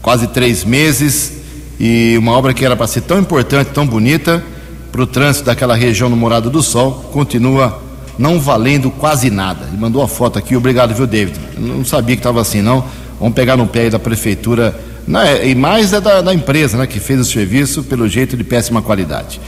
quase 0.00 0.26
três 0.28 0.62
meses, 0.62 1.32
e 1.80 2.16
uma 2.18 2.32
obra 2.32 2.52
que 2.52 2.64
era 2.64 2.76
para 2.76 2.86
ser 2.86 3.00
tão 3.00 3.18
importante, 3.18 3.70
tão 3.70 3.86
bonita, 3.86 4.44
para 4.92 5.02
o 5.02 5.06
trânsito 5.06 5.46
daquela 5.46 5.74
região 5.74 6.10
no 6.10 6.16
Morado 6.16 6.50
do 6.50 6.62
Sol, 6.62 7.08
continua 7.12 7.81
não 8.18 8.40
valendo 8.40 8.90
quase 8.90 9.30
nada. 9.30 9.66
Ele 9.68 9.76
mandou 9.78 10.02
a 10.02 10.08
foto 10.08 10.38
aqui, 10.38 10.56
obrigado, 10.56 10.94
viu, 10.94 11.06
David? 11.06 11.38
Não 11.58 11.84
sabia 11.84 12.16
que 12.16 12.20
estava 12.20 12.40
assim, 12.40 12.62
não. 12.62 12.84
Vamos 13.18 13.34
pegar 13.34 13.56
no 13.56 13.66
pé 13.66 13.82
aí 13.82 13.90
da 13.90 13.98
prefeitura, 13.98 14.74
é, 15.26 15.48
e 15.48 15.54
mais 15.54 15.92
é 15.92 16.00
da, 16.00 16.20
da, 16.20 16.32
empresa, 16.32 16.78
né, 16.78 16.86
que 16.86 17.00
fez 17.00 17.20
o 17.20 17.24
serviço, 17.24 17.82
pelo 17.82 18.08
jeito 18.08 18.36
de 18.36 18.44
péssima 18.44 18.80
qualidade. 18.80 19.40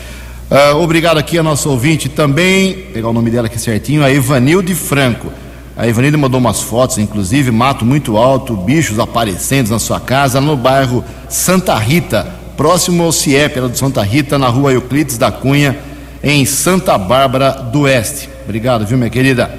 Uh, 0.51 0.77
obrigado 0.77 1.19
aqui 1.19 1.39
a 1.39 1.43
nosso 1.43 1.71
ouvinte 1.71 2.09
também, 2.09 2.75
pegar 2.93 3.09
o 3.09 3.13
nome 3.13 3.31
dela 3.31 3.47
aqui 3.47 3.59
certinho, 3.59 4.05
a 4.05 4.11
Evanilde 4.11 4.75
Franco. 4.75 5.33
A 5.77 5.89
Evanilde 5.89 6.17
mandou 6.17 6.39
umas 6.39 6.61
fotos, 6.61 6.99
inclusive, 6.99 7.51
mato 7.51 7.85
muito 7.85 8.17
alto, 8.17 8.57
bichos 8.57 8.99
aparecendo 8.99 9.71
na 9.71 9.79
sua 9.79 9.99
casa, 9.99 10.41
no 10.41 10.57
bairro 10.57 11.05
Santa 11.29 11.75
Rita, 11.77 12.29
próximo 12.57 13.03
ao 13.03 13.13
CIEP, 13.13 13.59
ela 13.59 13.69
do 13.69 13.77
Santa 13.77 14.03
Rita, 14.03 14.39
na 14.39 14.49
rua 14.49 14.73
Euclides 14.73 15.19
da 15.19 15.33
Cunha, 15.33 15.77
em 16.23 16.45
Santa 16.45 16.97
Bárbara 16.97 17.51
do 17.51 17.81
Oeste. 17.81 18.29
Obrigado, 18.45 18.85
viu, 18.85 18.99
minha 18.99 19.09
querida? 19.09 19.59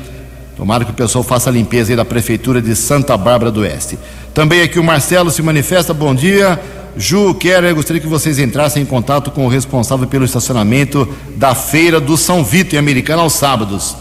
Tomara 0.55 0.85
que 0.85 0.91
o 0.91 0.93
pessoal 0.93 1.23
faça 1.23 1.49
a 1.49 1.53
limpeza 1.53 1.91
aí 1.91 1.95
da 1.95 2.05
Prefeitura 2.05 2.61
de 2.61 2.75
Santa 2.75 3.17
Bárbara 3.17 3.51
do 3.51 3.61
Oeste. 3.61 3.97
Também 4.31 4.61
aqui 4.61 4.77
o 4.77 4.83
Marcelo 4.83 5.31
se 5.31 5.41
manifesta. 5.41 5.91
Bom 5.91 6.13
dia. 6.13 6.59
Ju, 6.95 7.33
quero, 7.33 7.73
gostaria 7.73 7.99
que 7.99 8.07
vocês 8.07 8.37
entrassem 8.37 8.83
em 8.83 8.85
contato 8.85 9.31
com 9.31 9.45
o 9.45 9.49
responsável 9.49 10.05
pelo 10.05 10.23
estacionamento 10.23 11.09
da 11.35 11.55
feira 11.55 11.99
do 11.99 12.15
São 12.15 12.43
Vito 12.43 12.75
em 12.75 12.77
Americana 12.77 13.23
aos 13.23 13.33
sábados, 13.33 13.95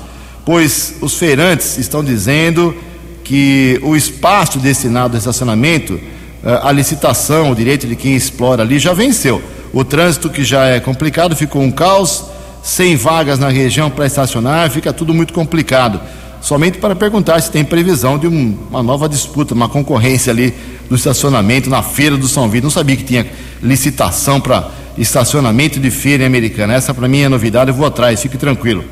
pois 0.45 0.97
os 1.01 1.15
feirantes 1.15 1.79
estão 1.79 2.05
dizendo 2.05 2.77
que 3.25 3.81
o 3.83 3.97
espaço 3.97 4.59
destinado 4.59 5.15
ao 5.15 5.19
estacionamento, 5.19 5.99
eh, 6.45 6.61
a 6.63 6.71
licitação, 6.71 7.51
o 7.51 7.55
direito 7.57 7.87
de 7.87 7.97
quem 7.97 8.15
explora 8.15 8.63
ali 8.63 8.79
já 8.79 8.93
venceu. 8.93 9.43
O 9.73 9.83
trânsito 9.83 10.29
que 10.29 10.45
já 10.45 10.67
é 10.67 10.79
complicado 10.79 11.35
ficou 11.35 11.63
um 11.63 11.71
caos 11.71 12.34
sem 12.65 12.97
vagas 12.97 13.39
na 13.39 13.51
região 13.51 13.91
para 13.91 14.07
estacionar, 14.07 14.71
fica 14.71 14.91
tudo 14.91 15.13
muito 15.13 15.35
complicado. 15.35 16.01
Somente 16.41 16.79
para 16.79 16.97
perguntar 16.97 17.39
se 17.43 17.51
tem 17.51 17.63
previsão 17.63 18.19
de 18.19 18.27
um, 18.27 18.57
uma 18.71 18.83
nova 18.83 19.07
disputa, 19.07 19.53
uma 19.53 19.69
concorrência 19.69 20.33
ali 20.33 20.55
no 20.89 20.97
estacionamento 20.97 21.69
na 21.69 21.83
feira 21.83 22.17
do 22.17 22.27
São 22.27 22.49
Vito. 22.49 22.65
Não 22.65 22.71
sabia 22.71 22.97
que 22.97 23.05
tinha 23.05 23.27
licitação 23.63 24.41
para 24.41 24.71
estacionamento 24.97 25.79
de 25.79 25.91
feira 25.91 26.25
americana. 26.25 26.73
Essa 26.73 26.95
para 26.95 27.07
mim 27.07 27.21
é 27.21 27.29
novidade, 27.29 27.71
eu 27.71 27.75
vou 27.75 27.87
atrás, 27.87 28.23
fique 28.23 28.39
tranquilo. 28.39 28.83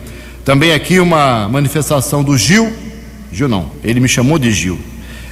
Também 0.45 0.75
aqui 0.75 1.01
uma 1.01 1.49
manifestação 1.49 2.23
do 2.23 2.37
Gil, 2.37 2.71
Gil 3.33 3.49
não, 3.49 3.71
ele 3.83 4.01
me 4.01 4.09
chamou 4.09 4.39
de 4.39 4.53
Gil. 4.53 4.79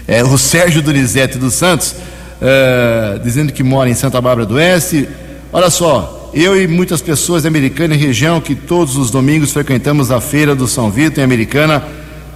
É, 0.09 0.25
o 0.25 0.39
Sérgio 0.39 0.81
Donizete 0.81 1.37
dos 1.37 1.53
Santos, 1.53 1.95
é, 2.41 3.21
dizendo 3.23 3.53
que 3.53 3.63
mora 3.63 3.91
em 3.91 3.95
Santa 3.95 4.19
Bárbara 4.19 4.47
do 4.47 4.55
Oeste. 4.55 5.07
Olha 5.53 5.69
só, 5.69 6.20
eu 6.33 6.61
e 6.61 6.67
muitas 6.67 7.03
pessoas 7.03 7.43
da 7.43 7.49
Americana 7.49 7.95
e 7.95 7.99
região 7.99 8.41
que 8.41 8.55
todos 8.55 8.97
os 8.97 9.11
domingos 9.11 9.53
frequentamos 9.53 10.11
a 10.11 10.21
feira 10.21 10.55
do 10.55 10.69
São 10.69 10.91
Vito 10.91 11.21
em 11.21 11.25
Americana, 11.25 11.83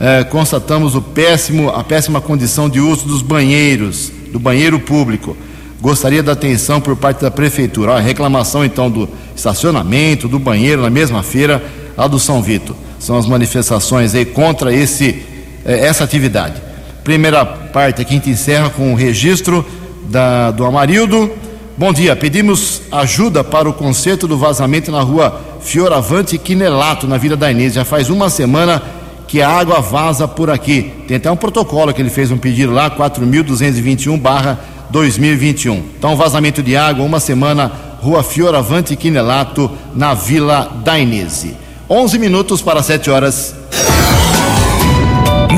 é, 0.01 0.25
constatamos 0.25 0.95
o 0.95 1.03
péssimo, 1.03 1.71
a 1.71 1.85
péssima 1.85 2.21
condição 2.21 2.69
de 2.69 2.81
uso 2.81 3.07
dos 3.07 3.23
banheiros, 3.23 4.11
do 4.33 4.39
banheiro 4.41 4.81
público. 4.81 5.37
Gostaria 5.81 6.23
da 6.23 6.33
atenção 6.33 6.81
por 6.81 6.97
parte 6.97 7.21
da 7.21 7.31
prefeitura. 7.31 7.95
A 7.95 8.01
reclamação 8.01 8.65
então 8.65 8.91
do 8.91 9.09
estacionamento, 9.37 10.27
do 10.27 10.39
banheiro 10.39 10.83
na 10.83 10.91
mesma 10.91 11.23
feira, 11.23 11.63
a 11.97 12.09
do 12.09 12.19
São 12.19 12.43
Vito. 12.43 12.75
São 12.99 13.17
as 13.17 13.27
manifestações 13.27 14.15
aí 14.15 14.25
contra 14.25 14.75
esse, 14.75 15.23
eh, 15.65 15.87
essa 15.87 16.03
atividade. 16.03 16.61
Primeira 17.05 17.45
parte 17.45 18.03
aqui 18.03 18.15
a 18.15 18.17
gente 18.17 18.31
encerra 18.31 18.71
com 18.71 18.93
o 18.93 18.97
registro 18.97 19.65
da, 20.09 20.51
do 20.51 20.65
Amarildo. 20.65 21.31
Bom 21.76 21.93
dia, 21.93 22.14
pedimos 22.14 22.83
ajuda 22.93 23.43
para 23.43 23.69
o 23.69 23.73
conserto 23.73 24.28
do 24.28 24.38
vazamento 24.38 24.93
na 24.93 25.00
rua 25.00 25.40
Fioravante 25.61 26.38
Quinelato, 26.38 27.09
na 27.09 27.19
Vila 27.19 27.37
da 27.37 27.50
Inês. 27.50 27.75
Já 27.75 27.85
faz 27.85 28.11
uma 28.11 28.31
semana 28.31 28.81
que 29.26 29.43
a 29.43 29.50
água 29.50 29.81
vaza 29.81 30.28
por 30.28 30.50
aqui. 30.50 30.93
Tem 31.09 31.16
até 31.16 31.28
um 31.28 31.37
protocolo 31.37 31.93
que 31.93 32.00
ele 32.00 32.11
fez 32.11 32.31
um 32.31 32.38
pedido 32.38 32.73
lá, 32.73 32.88
4.221 32.93 34.16
barra 34.21 34.61
2021. 34.90 35.83
Então, 35.99 36.14
vazamento 36.14 36.62
de 36.62 36.76
água, 36.76 37.04
uma 37.04 37.19
semana, 37.19 37.73
Rua 38.00 38.23
Fioravante 38.23 38.95
Quinelato, 38.95 39.69
na 39.97 40.14
Vila 40.14 40.71
da 40.85 40.97
Inês. 40.97 41.45
11 41.90 42.19
minutos 42.21 42.62
para 42.62 42.85
7 42.85 43.11
horas. 43.11 43.52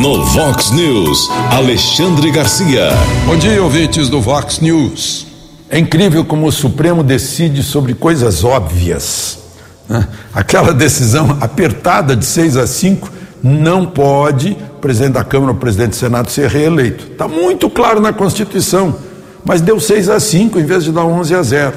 No 0.01 0.25
Vox 0.25 0.71
News, 0.71 1.31
Alexandre 1.51 2.31
Garcia. 2.31 2.89
Bom 3.27 3.37
dia, 3.37 3.63
ouvintes 3.63 4.09
do 4.09 4.19
Vox 4.19 4.61
News. 4.61 5.26
É 5.69 5.79
incrível 5.79 6.25
como 6.25 6.47
o 6.47 6.53
Supremo 6.53 7.03
decide 7.03 7.63
sobre 7.63 7.95
coisas 7.95 8.45
óbvias. 8.45 9.39
Né? 9.89 10.07
Aquela 10.33 10.73
decisão 10.73 11.39
apertada 11.41 12.15
de 12.15 12.25
6 12.25 12.57
a 12.57 12.67
5 12.67 13.11
não 13.43 13.87
pode 13.87 14.57
o 14.77 14.79
presidente 14.79 15.13
da 15.13 15.25
Câmara 15.25 15.53
ou 15.53 15.57
o 15.57 15.61
presidente 15.61 15.91
do 15.91 15.97
Senado 15.97 16.31
ser 16.31 16.49
reeleito. 16.49 17.13
Está 17.13 17.27
muito 17.27 17.69
claro 17.69 18.01
na 18.01 18.13
Constituição. 18.13 18.97
Mas 19.45 19.61
deu 19.61 19.79
6 19.79 20.09
a 20.09 20.19
5 20.19 20.59
em 20.59 20.65
vez 20.65 20.85
de 20.85 20.93
dar 20.93 21.05
11 21.05 21.35
a 21.35 21.43
0. 21.43 21.73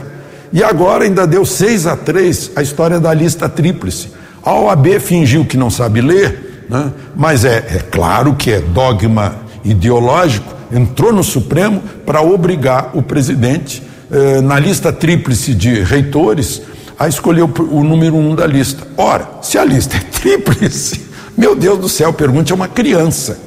E 0.52 0.64
agora 0.64 1.04
ainda 1.04 1.28
deu 1.28 1.46
6 1.46 1.88
a 1.88 1.96
3 1.96 2.52
a 2.56 2.62
história 2.62 3.00
da 3.00 3.14
lista 3.14 3.48
tríplice. 3.48 4.10
A 4.44 4.54
OAB 4.54 5.00
fingiu 5.00 5.46
que 5.46 5.58
não 5.58 5.70
sabe 5.70 6.02
ler, 6.02 6.66
né? 6.70 6.92
mas 7.16 7.46
é, 7.46 7.58
é 7.58 7.80
claro 7.92 8.34
que 8.36 8.52
é 8.52 8.60
dogma 8.60 9.36
ideológico, 9.64 10.56
entrou 10.72 11.12
no 11.12 11.24
Supremo 11.24 11.82
para 12.06 12.22
obrigar 12.22 12.92
o 12.94 13.02
presidente, 13.02 13.84
eh, 14.12 14.42
na 14.42 14.60
lista 14.60 14.92
tríplice 14.92 15.54
de 15.54 15.82
reitores, 15.82 16.62
a 16.98 17.08
escolher 17.08 17.44
o, 17.44 17.54
o 17.72 17.84
número 17.84 18.16
um 18.16 18.36
da 18.36 18.46
lista. 18.46 18.86
Ora, 18.98 19.28
se 19.42 19.58
a 19.58 19.64
lista 19.64 19.98
é 19.98 20.00
tríplice, 20.00 21.06
meu 21.38 21.56
Deus 21.56 21.80
do 21.80 21.90
céu, 21.90 22.12
pergunte 22.12 22.52
a 22.52 22.56
uma 22.56 22.68
criança. 22.68 23.38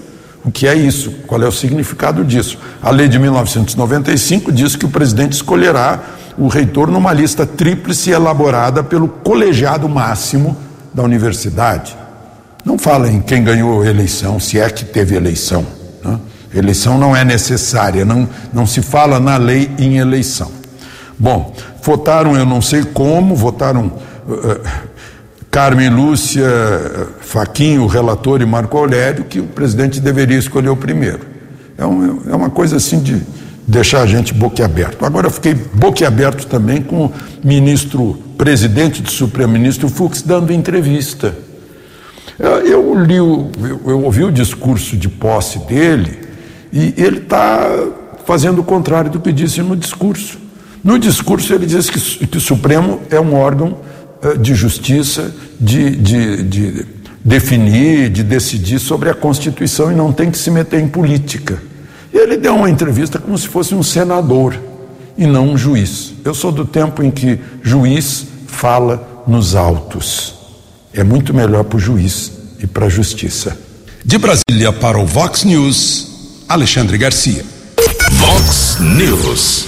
O 0.45 0.50
que 0.50 0.67
é 0.67 0.75
isso? 0.75 1.12
Qual 1.26 1.41
é 1.41 1.47
o 1.47 1.52
significado 1.52 2.25
disso? 2.25 2.59
A 2.83 2.91
lei 2.91 3.09
de 3.09 3.19
1995 3.19 4.50
diz 4.50 4.75
que 4.75 4.85
o 4.85 4.88
presidente 4.88 5.35
escolherá 5.35 6.00
o 6.37 6.49
reitor 6.49 6.91
numa 6.91 7.13
lista 7.13 7.47
tríplice 7.47 8.11
elaborada 8.11 8.82
pelo 8.82 9.06
colegiado 9.06 9.89
máximo 9.89 10.56
da 10.93 11.02
universidade. 11.02 11.97
Não 12.65 12.78
fala 12.78 13.08
em 13.08 13.21
quem 13.21 13.45
ganhou 13.45 13.82
a 13.82 13.87
eleição, 13.87 14.41
se 14.41 14.58
é 14.58 14.69
que 14.69 14.85
teve 14.85 15.15
eleição. 15.15 15.65
Né? 16.04 16.19
Eleição 16.54 16.99
não 16.99 17.17
é 17.17 17.25
necessária, 17.25 18.04
não, 18.04 18.28
não 18.52 18.67
se 18.67 18.82
fala 18.82 19.19
na 19.19 19.36
lei 19.36 19.71
em 19.78 19.99
eleição. 19.99 20.50
Bom, 21.19 21.54
votaram, 21.82 22.36
eu 22.36 22.45
não 22.45 22.60
sei 22.60 22.82
como, 22.82 23.34
votaram 23.34 23.86
uh, 24.28 24.60
Carmen 25.50 25.88
Lúcia, 25.91 26.45
Faquinho, 27.21 27.82
o 27.82 27.86
relator 27.86 28.43
e 28.43 28.47
Marco 28.47 28.76
Aurélio, 28.76 29.25
que 29.25 29.41
o 29.41 29.45
presidente 29.45 30.00
deveria 30.00 30.38
escolher 30.38 30.69
o 30.69 30.76
primeiro. 30.76 31.21
É, 31.78 31.86
um, 31.86 32.23
é 32.30 32.34
uma 32.34 32.50
coisa 32.50 32.76
assim 32.76 33.00
de 33.00 33.23
deixar 33.67 34.02
a 34.02 34.06
gente 34.06 34.34
boquiaberto. 34.34 35.04
Agora 35.04 35.26
eu 35.26 35.30
fiquei 35.30 35.54
boquiaberto 35.54 36.47
também 36.47 36.82
com 36.82 37.06
o 37.06 37.12
ministro, 37.43 38.19
presidente 38.36 39.02
do 39.02 39.10
Supremo, 39.10 39.52
ministro 39.52 39.88
Fux, 39.88 40.23
dando 40.23 40.52
entrevista. 40.52 41.34
Eu, 42.38 42.95
li, 42.99 43.21
o, 43.21 43.50
eu 43.86 44.02
ouvi 44.02 44.25
o 44.25 44.32
discurso 44.32 44.97
de 44.97 45.08
posse 45.08 45.58
dele 45.60 46.22
e 46.73 46.95
ele 46.97 47.19
está 47.19 47.69
fazendo 48.25 48.61
o 48.61 48.65
contrário 48.65 49.11
do 49.11 49.21
que 49.21 49.32
disse 49.32 49.61
no 49.63 49.76
discurso. 49.76 50.39
No 50.82 50.99
discurso 50.99 51.52
ele 51.52 51.67
diz 51.67 51.91
que, 51.91 52.26
que 52.26 52.39
o 52.39 52.41
Supremo 52.41 53.00
é 53.11 53.21
um 53.21 53.35
órgão 53.35 53.78
uh, 54.25 54.39
de 54.39 54.54
justiça, 54.54 55.32
de, 55.61 55.91
de, 55.91 56.43
de 56.43 56.87
definir, 57.25 58.11
de 58.11 58.23
decidir 58.23 58.78
sobre 58.78 59.11
a 59.11 59.15
Constituição 59.15 59.93
e 59.93 59.95
não 59.95 60.13
tem 60.13 60.30
que 60.30 60.39
se 60.39 60.50
meter 60.50 60.80
em 60.80 60.89
política. 60.89 61.63
E 62.13 62.17
ele 62.17 62.37
deu 62.37 62.54
uma 62.54 62.69
entrevista 62.69 63.19
como 63.19 63.37
se 63.39 63.49
fosse 63.49 63.75
um 63.75 63.82
senador 63.82 64.58
e 65.17 65.26
não 65.26 65.50
um 65.50 65.56
juiz. 65.56 66.15
Eu 66.25 66.35
sou 66.35 66.50
do 66.50 66.65
tempo 66.65 67.02
em 67.02 67.11
que 67.11 67.39
juiz 67.63 68.26
fala 68.47 69.25
nos 69.26 69.54
autos. 69.54 70.35
É 70.93 71.02
muito 71.02 71.32
melhor 71.32 71.65
para 71.65 71.76
o 71.76 71.80
juiz 71.80 72.32
e 72.63 72.67
para 72.67 72.87
a 72.87 72.89
justiça. 72.89 73.56
De 74.04 74.19
Brasília 74.19 74.73
para 74.73 74.99
o 74.99 75.06
Vox 75.06 75.45
News, 75.45 76.11
Alexandre 76.49 76.99
Garcia. 76.99 77.45
Vox 78.13 78.78
News. 78.81 79.67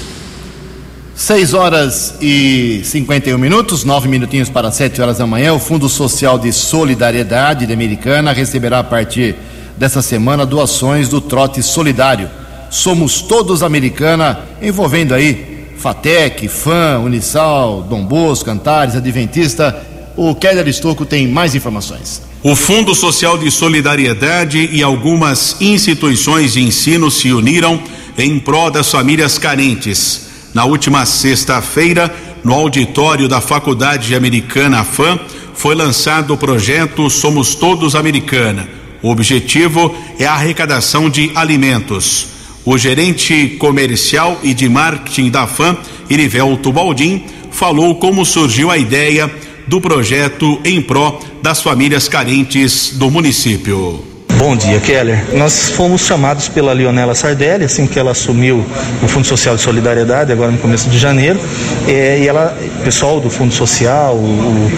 6 1.15 1.55
horas 1.55 2.15
e 2.21 2.83
51 2.85 3.39
minutos, 3.39 3.85
nove 3.85 4.09
minutinhos 4.09 4.51
para 4.51 4.71
7 4.71 5.01
horas 5.01 5.19
da 5.19 5.27
manhã. 5.27 5.55
O 5.55 5.61
Fundo 5.61 5.89
Social 5.89 6.39
de 6.39 6.53
Solidariedade 6.53 7.67
de 7.67 7.73
Americana 7.73 8.33
receberá 8.33 8.81
a 8.81 8.85
partir 8.85 9.37
dessa 9.77 10.03
semana 10.03 10.45
doações 10.45 11.09
do 11.09 11.21
trote 11.21 11.63
solidário. 11.63 12.29
Somos 12.71 13.23
todos 13.23 13.63
Americana, 13.63 14.41
envolvendo 14.61 15.15
aí 15.15 15.75
Fatec, 15.79 16.49
FAM, 16.49 17.01
Unisal, 17.01 17.83
Dom 17.83 18.05
Bosco, 18.05 18.47
Cantares, 18.47 18.97
Adventista. 18.97 19.77
O 20.17 20.35
Keller 20.35 20.67
Estocco 20.69 21.05
tem 21.05 21.29
mais 21.29 21.55
informações. 21.55 22.34
O 22.45 22.55
Fundo 22.55 22.95
Social 22.95 23.37
de 23.37 23.51
Solidariedade 23.51 24.69
e 24.71 24.85
algumas 24.85 25.57
instituições 25.61 26.53
de 26.53 26.63
ensino 26.63 27.11
se 27.11 27.33
uniram 27.33 27.83
em 28.17 28.39
prol 28.39 28.71
das 28.71 28.89
famílias 28.89 29.37
carentes. 29.37 30.29
Na 30.55 30.65
última 30.65 31.05
sexta-feira, 31.05 32.15
no 32.45 32.55
auditório 32.55 33.27
da 33.27 33.41
Faculdade 33.41 34.15
Americana 34.15 34.85
FAM, 34.85 35.19
foi 35.55 35.75
lançado 35.75 36.35
o 36.35 36.39
projeto 36.39 37.11
Somos 37.11 37.57
Todos 37.57 37.97
Americana 37.97 38.69
o 39.05 39.11
objetivo 39.11 39.95
é 40.19 40.25
a 40.25 40.33
arrecadação 40.33 41.11
de 41.11 41.31
alimentos. 41.35 42.29
O 42.65 42.79
gerente 42.79 43.49
comercial 43.59 44.41
e 44.43 44.55
de 44.55 44.67
marketing 44.67 45.29
da 45.29 45.47
FAM, 45.47 45.77
Irivelto 46.09 46.73
Baldim, 46.73 47.23
falou 47.51 47.97
como 47.97 48.25
surgiu 48.25 48.71
a 48.71 48.79
ideia 48.79 49.31
do 49.67 49.81
projeto 49.81 50.61
em 50.65 50.81
pró 50.81 51.21
das 51.43 51.63
famílias 51.63 52.09
carentes 52.09 52.93
do 52.95 53.11
município. 53.11 54.14
Bom 54.39 54.57
dia, 54.57 54.81
Keller. 54.81 55.25
Nós 55.33 55.71
fomos 55.71 56.03
chamados 56.03 56.49
pela 56.49 56.73
Leonela 56.73 57.15
Sardelli, 57.15 57.65
assim 57.65 57.87
que 57.87 57.99
ela 57.99 58.11
assumiu 58.11 58.67
o 59.03 59.09
Fundo 59.09 59.27
Social 59.27 59.55
de 59.55 59.63
Solidariedade, 59.63 60.33
agora 60.33 60.51
no 60.51 60.59
começo 60.59 60.91
de 60.91 60.99
janeiro, 60.99 61.39
é, 61.87 62.19
e 62.19 62.27
ela, 62.27 62.57
o 62.81 62.85
pessoal 62.85 63.21
do 63.21 63.31
Fundo 63.31 63.55
Social, 63.55 64.17
o, 64.17 64.71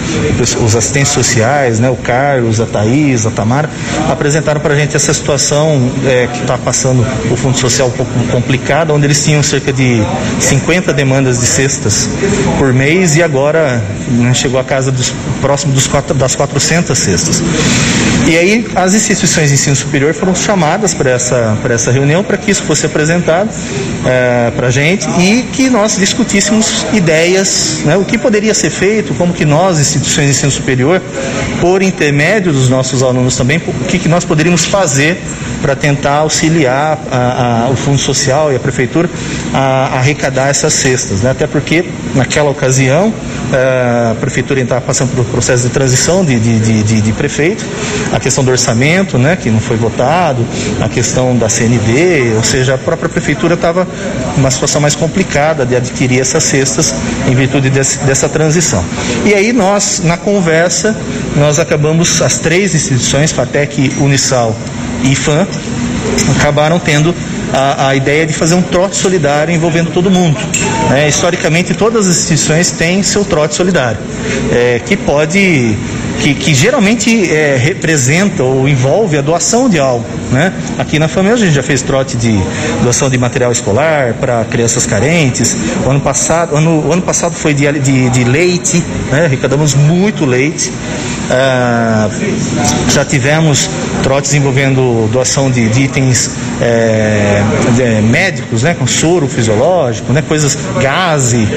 os 0.63 0.75
assistentes 0.75 1.11
sociais, 1.11 1.79
né, 1.79 1.89
o 1.89 1.95
Carlos, 1.95 2.61
a 2.61 2.65
Thaís, 2.67 3.25
a 3.25 3.31
Tamara, 3.31 3.69
apresentaram 4.09 4.61
para 4.61 4.75
a 4.75 4.77
gente 4.77 4.95
essa 4.95 5.13
situação 5.13 5.91
é, 6.05 6.27
que 6.31 6.41
está 6.41 6.57
passando 6.57 7.05
o 7.31 7.35
Fundo 7.35 7.57
Social 7.57 7.87
um 7.87 7.91
pouco 7.91 8.11
complicada, 8.31 8.93
onde 8.93 9.05
eles 9.05 9.23
tinham 9.23 9.41
cerca 9.41 9.73
de 9.73 10.01
50 10.39 10.93
demandas 10.93 11.39
de 11.39 11.47
cestas 11.47 12.07
por 12.59 12.71
mês 12.73 13.15
e 13.15 13.23
agora 13.23 13.83
né, 14.07 14.33
chegou 14.35 14.59
a 14.59 14.63
casa 14.63 14.91
dos, 14.91 15.11
próximo 15.41 15.73
dos 15.73 15.87
quatro, 15.87 16.13
das 16.13 16.35
400 16.35 16.97
cestas. 16.97 17.41
E 18.27 18.37
aí 18.37 18.67
as 18.75 18.93
instituições 18.93 19.46
instituições 19.47 19.49
de 19.49 19.53
ensino 19.53 19.75
superior 19.75 20.13
foram 20.13 20.35
chamadas 20.35 20.93
para 20.93 21.11
essa, 21.11 21.57
para 21.61 21.73
essa 21.73 21.91
reunião, 21.91 22.23
para 22.23 22.37
que 22.37 22.51
isso 22.51 22.63
fosse 22.63 22.85
apresentado 22.85 23.49
é, 24.05 24.51
para 24.55 24.67
a 24.67 24.71
gente 24.71 25.07
e 25.19 25.43
que 25.53 25.69
nós 25.69 25.97
discutíssemos 25.97 26.85
ideias, 26.93 27.81
né, 27.85 27.97
o 27.97 28.05
que 28.05 28.17
poderia 28.17 28.53
ser 28.53 28.69
feito, 28.69 29.13
como 29.13 29.33
que 29.33 29.45
nós, 29.45 29.79
instituições 29.79 30.25
de 30.25 30.31
ensino 30.31 30.51
superior, 30.51 31.01
por 31.59 31.81
intermédio 31.81 32.51
dos 32.51 32.69
nossos 32.69 33.01
alunos 33.01 33.35
também, 33.35 33.57
o 33.57 33.85
que, 33.85 33.99
que 33.99 34.07
nós 34.07 34.25
poderíamos 34.25 34.65
fazer 34.65 35.17
para 35.61 35.75
tentar 35.75 36.17
auxiliar 36.17 36.99
a, 37.11 37.65
a, 37.65 37.69
o 37.69 37.75
Fundo 37.75 37.97
Social 37.97 38.51
e 38.51 38.55
a 38.55 38.59
Prefeitura 38.59 39.09
a, 39.53 39.59
a 39.59 39.97
arrecadar 39.97 40.49
essas 40.49 40.73
cestas. 40.73 41.21
Né? 41.21 41.31
Até 41.31 41.47
porque, 41.47 41.85
naquela 42.13 42.49
ocasião, 42.49 43.13
é, 43.51 44.11
a 44.11 44.15
Prefeitura 44.19 44.59
estava 44.59 44.81
passando 44.81 45.11
por 45.11 45.21
um 45.21 45.25
processo 45.25 45.63
de 45.63 45.69
transição 45.69 46.23
de, 46.23 46.39
de, 46.39 46.83
de, 46.83 47.01
de, 47.01 47.11
prefeito, 47.13 47.65
a 48.13 48.19
questão 48.19 48.43
do 48.43 48.51
orçamento, 48.51 49.17
né, 49.17 49.36
que 49.37 49.49
não 49.49 49.59
foi 49.59 49.77
votado, 49.77 50.45
a 50.81 50.89
questão 50.89 51.35
da 51.35 51.49
CND, 51.49 52.33
ou 52.35 52.43
seja, 52.43 52.75
a 52.75 52.77
própria 52.77 53.09
Prefeitura 53.09 53.53
estava 53.53 53.87
numa 54.35 54.51
situação 54.51 54.81
mais 54.81 54.95
complicada 54.95 55.65
de 55.65 55.75
adquirir 55.75 56.19
essas 56.19 56.43
cestas 56.43 56.93
em 57.27 57.35
virtude 57.35 57.69
desse, 57.69 57.99
dessa 57.99 58.27
transição. 58.27 58.83
E 59.25 59.33
aí 59.33 59.53
nós, 59.53 60.01
na 60.03 60.17
conversa, 60.17 60.95
nós 61.35 61.59
acabamos, 61.59 62.21
as 62.21 62.37
três 62.39 62.73
instituições, 62.75 63.31
FATEC, 63.31 63.93
Unisal 63.99 64.55
e 65.03 65.11
IFAM, 65.11 65.47
acabaram 66.37 66.79
tendo 66.79 67.13
a, 67.53 67.89
a, 67.89 67.95
ideia 67.95 68.25
de 68.25 68.33
fazer 68.33 68.55
um 68.55 68.61
trote 68.61 68.95
solidário 68.95 69.53
envolvendo 69.53 69.91
todo 69.91 70.09
mundo. 70.09 70.37
Né? 70.89 71.07
Historicamente, 71.07 71.73
todas 71.73 72.07
as 72.07 72.17
instituições 72.17 72.71
têm 72.71 73.03
seu 73.03 73.23
trote 73.23 73.55
solidário, 73.55 73.99
é, 74.51 74.81
que 74.85 74.95
pode 74.95 75.77
que, 76.21 76.33
que 76.33 76.53
geralmente 76.53 77.31
é, 77.31 77.55
representa 77.55 78.43
ou 78.43 78.67
envolve 78.67 79.17
a 79.17 79.21
doação 79.21 79.69
de 79.69 79.79
algo. 79.79 80.05
Né? 80.31 80.53
Aqui 80.77 80.99
na 80.99 81.07
família 81.07 81.35
a 81.35 81.37
gente 81.37 81.53
já 81.53 81.63
fez 81.63 81.81
trote 81.81 82.17
de 82.17 82.37
doação 82.83 83.09
de 83.09 83.17
material 83.17 83.51
escolar 83.51 84.13
para 84.15 84.43
crianças 84.45 84.85
carentes. 84.85 85.55
O 85.85 85.89
ano 85.89 86.01
passado, 86.01 86.55
ano, 86.55 86.91
ano 86.91 87.01
passado 87.01 87.33
foi 87.33 87.53
de, 87.53 87.71
de, 87.79 88.09
de 88.09 88.23
leite, 88.23 88.83
né? 89.11 89.25
arrecadamos 89.25 89.73
muito 89.73 90.25
leite. 90.25 90.71
Ah, 91.29 92.09
já 92.89 93.03
tivemos 93.03 93.69
trotes 94.01 94.33
envolvendo 94.33 95.09
doação 95.11 95.51
de, 95.51 95.67
de 95.69 95.81
itens 95.81 96.31
é, 96.61 97.41
de, 97.75 98.01
médicos, 98.01 98.63
né, 98.63 98.73
com 98.73 98.87
soro 98.87 99.27
fisiológico, 99.27 100.11
né, 100.11 100.23
coisas, 100.27 100.57
gase. 100.81 101.47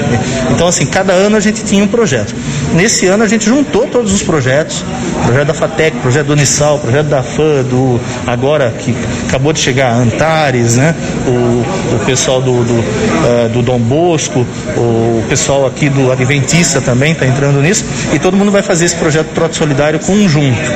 Então, 0.51 0.67
assim, 0.67 0.85
cada 0.85 1.13
ano 1.13 1.37
a 1.37 1.39
gente 1.39 1.63
tinha 1.63 1.83
um 1.83 1.87
projeto. 1.87 2.35
Nesse 2.73 3.07
ano 3.07 3.23
a 3.23 3.27
gente 3.27 3.45
juntou 3.45 3.87
todos 3.87 4.13
os 4.13 4.21
projetos, 4.21 4.83
projeto 5.25 5.47
da 5.47 5.53
FATEC, 5.53 5.97
projeto 5.97 6.27
do 6.27 6.33
Unisal, 6.33 6.79
projeto 6.79 7.07
da 7.07 7.23
FAM, 7.23 7.63
do, 7.63 7.99
agora 8.27 8.71
que 8.71 8.95
acabou 9.27 9.53
de 9.53 9.59
chegar 9.59 9.93
Antares, 9.93 10.75
né, 10.75 10.95
o, 11.25 11.95
o 11.95 12.05
pessoal 12.05 12.41
do, 12.41 12.63
do, 12.63 12.73
uh, 12.73 13.49
do 13.51 13.61
Dom 13.61 13.79
Bosco, 13.79 14.45
o 14.77 15.23
pessoal 15.29 15.65
aqui 15.65 15.89
do 15.89 16.11
Adventista 16.11 16.81
também 16.81 17.13
está 17.13 17.25
entrando 17.25 17.61
nisso, 17.61 17.85
e 18.13 18.19
todo 18.19 18.37
mundo 18.37 18.51
vai 18.51 18.61
fazer 18.61 18.85
esse 18.85 18.95
projeto 18.95 19.29
Trote 19.33 19.55
Solidário 19.55 19.99
conjunto, 19.99 20.71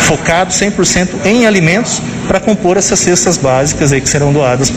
focado 0.00 0.52
100% 0.52 1.08
em 1.24 1.46
alimentos 1.46 2.02
para 2.26 2.40
compor 2.40 2.76
essas 2.76 2.98
cestas 2.98 3.36
básicas 3.36 3.61
aí 3.92 4.00
que 4.00 4.08
serão 4.08 4.32
doadas 4.32 4.72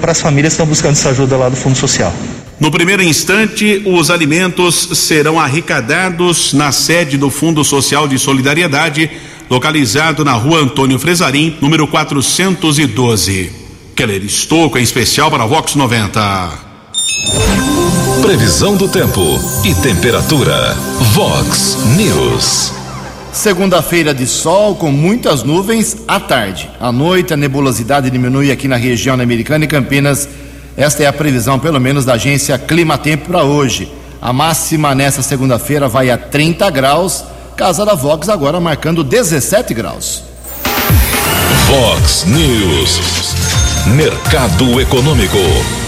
para 0.00 0.12
as 0.12 0.20
famílias 0.20 0.52
que 0.52 0.54
estão 0.54 0.66
buscando 0.66 0.92
essa 0.92 1.10
ajuda 1.10 1.36
lá 1.36 1.48
do 1.48 1.56
Fundo 1.56 1.76
Social. 1.76 2.12
No 2.58 2.70
primeiro 2.70 3.02
instante, 3.02 3.82
os 3.84 4.10
alimentos 4.10 4.88
serão 4.94 5.38
arrecadados 5.38 6.54
na 6.54 6.72
sede 6.72 7.18
do 7.18 7.30
Fundo 7.30 7.62
Social 7.62 8.08
de 8.08 8.18
Solidariedade, 8.18 9.10
localizado 9.50 10.24
na 10.24 10.32
rua 10.32 10.60
Antônio 10.60 10.98
Fresarim, 10.98 11.56
número 11.60 11.86
412. 11.86 13.52
Keller 13.94 14.24
Estouco, 14.24 14.78
em 14.78 14.82
especial 14.82 15.30
para 15.30 15.44
Vox 15.44 15.74
90. 15.74 16.66
Previsão 18.22 18.76
do 18.76 18.88
tempo 18.88 19.38
e 19.64 19.74
temperatura. 19.74 20.74
Vox 21.12 21.78
News. 21.96 22.85
Segunda-feira 23.36 24.14
de 24.14 24.26
sol 24.26 24.74
com 24.76 24.90
muitas 24.90 25.42
nuvens 25.42 25.98
à 26.08 26.18
tarde. 26.18 26.70
À 26.80 26.90
noite 26.90 27.34
a 27.34 27.36
nebulosidade 27.36 28.08
diminui 28.08 28.50
aqui 28.50 28.66
na 28.66 28.76
região 28.76 29.14
americana 29.20 29.66
e 29.66 29.68
Campinas. 29.68 30.26
Esta 30.74 31.02
é 31.02 31.06
a 31.06 31.12
previsão, 31.12 31.58
pelo 31.58 31.78
menos, 31.78 32.06
da 32.06 32.14
agência 32.14 32.58
Climatempo 32.58 33.26
para 33.26 33.44
hoje. 33.44 33.92
A 34.22 34.32
máxima 34.32 34.94
nessa 34.94 35.20
segunda-feira 35.20 35.86
vai 35.86 36.08
a 36.08 36.16
30 36.16 36.70
graus. 36.70 37.24
Casa 37.54 37.84
da 37.84 37.94
Vox 37.94 38.30
agora 38.30 38.58
marcando 38.58 39.04
17 39.04 39.74
graus. 39.74 40.22
Vox 41.68 42.24
News. 42.24 43.00
Mercado 43.94 44.80
Econômico. 44.80 45.85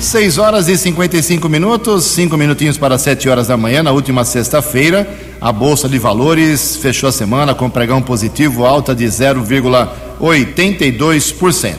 6 0.00 0.38
horas 0.38 0.66
e 0.66 0.76
55 0.78 1.46
minutos, 1.46 2.06
5 2.06 2.34
minutinhos 2.34 2.78
para 2.78 2.96
7 2.96 3.28
horas 3.28 3.48
da 3.48 3.56
manhã, 3.58 3.82
na 3.82 3.92
última 3.92 4.24
sexta-feira. 4.24 5.06
A 5.38 5.52
Bolsa 5.52 5.86
de 5.90 5.98
Valores 5.98 6.76
fechou 6.76 7.10
a 7.10 7.12
semana 7.12 7.54
com 7.54 7.68
pregão 7.68 8.00
positivo, 8.00 8.64
alta 8.64 8.94
de 8.94 9.04
0,82%. 9.04 11.74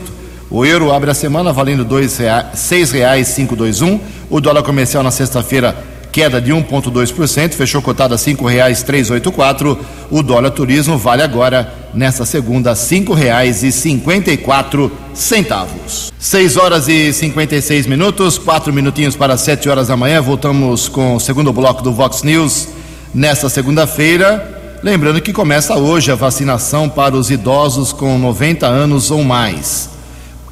O 0.48 0.64
euro 0.64 0.92
abre 0.92 1.10
a 1.10 1.14
semana 1.14 1.52
valendo 1.52 1.82
R$ 1.82 2.06
6,521. 2.06 3.98
O 4.30 4.40
dólar 4.40 4.62
comercial 4.62 5.02
na 5.02 5.10
sexta-feira 5.10 5.76
queda 6.12 6.40
de 6.40 6.52
1,2%, 6.52 7.54
fechou 7.54 7.80
cotado 7.80 8.14
a 8.14 8.16
R$ 8.16 8.22
5,384. 8.22 9.78
O 10.10 10.22
dólar 10.22 10.50
turismo 10.50 10.98
vale 10.98 11.22
agora, 11.22 11.72
nesta 11.94 12.26
segunda, 12.26 12.70
R$ 12.70 12.76
5,54. 12.76 14.90
Centavos. 15.14 16.12
6 16.18 16.56
horas 16.56 16.88
e 16.88 17.12
56 17.12 17.86
minutos, 17.86 18.38
4 18.38 18.72
minutinhos 18.72 19.16
para 19.16 19.36
7 19.36 19.68
horas 19.68 19.88
da 19.88 19.96
manhã. 19.96 20.20
Voltamos 20.20 20.88
com 20.88 21.16
o 21.16 21.20
segundo 21.20 21.52
bloco 21.52 21.82
do 21.82 21.92
Vox 21.92 22.22
News 22.22 22.68
nesta 23.14 23.48
segunda-feira. 23.48 24.80
Lembrando 24.82 25.20
que 25.20 25.32
começa 25.32 25.76
hoje 25.76 26.10
a 26.10 26.14
vacinação 26.14 26.88
para 26.88 27.14
os 27.14 27.30
idosos 27.30 27.92
com 27.92 28.18
90 28.18 28.66
anos 28.66 29.10
ou 29.10 29.22
mais. 29.22 29.90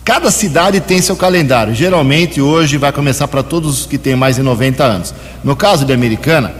Cada 0.04 0.30
cidade 0.30 0.80
tem 0.80 1.00
seu 1.00 1.14
calendário. 1.14 1.74
Geralmente 1.74 2.40
hoje 2.40 2.76
vai 2.78 2.90
começar 2.90 3.28
para 3.28 3.42
todos 3.42 3.86
que 3.86 3.98
têm 3.98 4.16
mais 4.16 4.36
de 4.36 4.42
90 4.42 4.82
anos. 4.82 5.14
No 5.44 5.54
caso 5.54 5.84
de 5.84 5.92
Americana, 5.92 6.54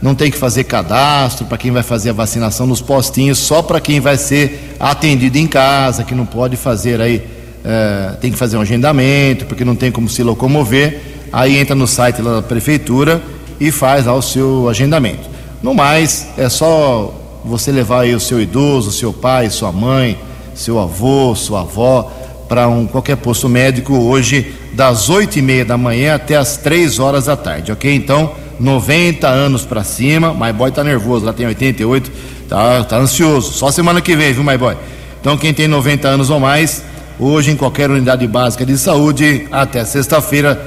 não 0.00 0.14
tem 0.14 0.30
que 0.30 0.38
fazer 0.38 0.64
cadastro 0.64 1.46
para 1.46 1.58
quem 1.58 1.70
vai 1.70 1.82
fazer 1.82 2.10
a 2.10 2.12
vacinação 2.12 2.66
nos 2.66 2.80
postinhos, 2.80 3.38
só 3.38 3.62
para 3.62 3.80
quem 3.80 4.00
vai 4.00 4.16
ser 4.16 4.76
atendido 4.80 5.38
em 5.38 5.46
casa, 5.46 6.04
que 6.04 6.14
não 6.14 6.26
pode 6.26 6.56
fazer 6.56 7.00
aí, 7.00 7.26
é, 7.64 8.12
tem 8.20 8.30
que 8.30 8.38
fazer 8.38 8.56
um 8.56 8.60
agendamento, 8.60 9.46
porque 9.46 9.64
não 9.64 9.76
tem 9.76 9.92
como 9.92 10.08
se 10.08 10.22
locomover. 10.22 11.00
Aí 11.32 11.58
entra 11.58 11.74
no 11.74 11.86
site 11.86 12.22
da 12.22 12.40
prefeitura 12.40 13.20
e 13.60 13.70
faz 13.70 14.06
lá 14.06 14.14
o 14.14 14.22
seu 14.22 14.68
agendamento. 14.68 15.28
No 15.62 15.74
mais, 15.74 16.28
é 16.36 16.48
só 16.48 17.14
você 17.44 17.70
levar 17.70 18.02
aí 18.02 18.14
o 18.14 18.20
seu 18.20 18.40
idoso, 18.40 18.90
seu 18.90 19.12
pai, 19.12 19.50
sua 19.50 19.70
mãe, 19.70 20.18
seu 20.54 20.78
avô, 20.78 21.34
sua 21.34 21.60
avó, 21.60 22.10
para 22.48 22.68
um 22.68 22.86
qualquer 22.86 23.16
posto 23.16 23.48
médico 23.48 23.94
hoje, 23.94 24.54
das 24.72 25.08
oito 25.08 25.38
e 25.38 25.42
meia 25.42 25.64
da 25.64 25.76
manhã 25.76 26.14
até 26.14 26.36
as 26.36 26.56
três 26.56 26.98
horas 26.98 27.26
da 27.26 27.36
tarde, 27.36 27.72
ok? 27.72 27.94
Então, 27.94 28.32
90 28.58 29.26
anos 29.28 29.64
para 29.64 29.84
cima, 29.84 30.32
my 30.32 30.52
boy 30.52 30.70
tá 30.70 30.82
nervoso, 30.82 31.26
lá 31.26 31.32
tem 31.32 31.46
88, 31.46 32.10
tá, 32.48 32.84
tá 32.84 32.96
ansioso. 32.96 33.52
Só 33.52 33.70
semana 33.70 34.00
que 34.00 34.16
vem, 34.16 34.32
viu, 34.32 34.44
my 34.44 34.56
boy? 34.56 34.76
Então, 35.20 35.36
quem 35.36 35.52
tem 35.52 35.68
90 35.68 36.08
anos 36.08 36.30
ou 36.30 36.38
mais, 36.38 36.82
hoje 37.18 37.50
em 37.50 37.56
qualquer 37.56 37.90
unidade 37.90 38.26
básica 38.26 38.64
de 38.64 38.78
saúde, 38.78 39.48
até 39.50 39.84
sexta-feira, 39.84 40.60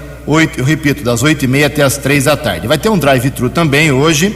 eu 0.57 0.63
repito, 0.63 1.03
das 1.03 1.23
oito 1.23 1.45
e 1.45 1.47
meia 1.47 1.67
até 1.67 1.81
as 1.81 1.97
três 1.97 2.25
da 2.25 2.37
tarde. 2.37 2.67
Vai 2.67 2.77
ter 2.77 2.89
um 2.89 2.97
drive-thru 2.97 3.49
também 3.49 3.91
hoje 3.91 4.35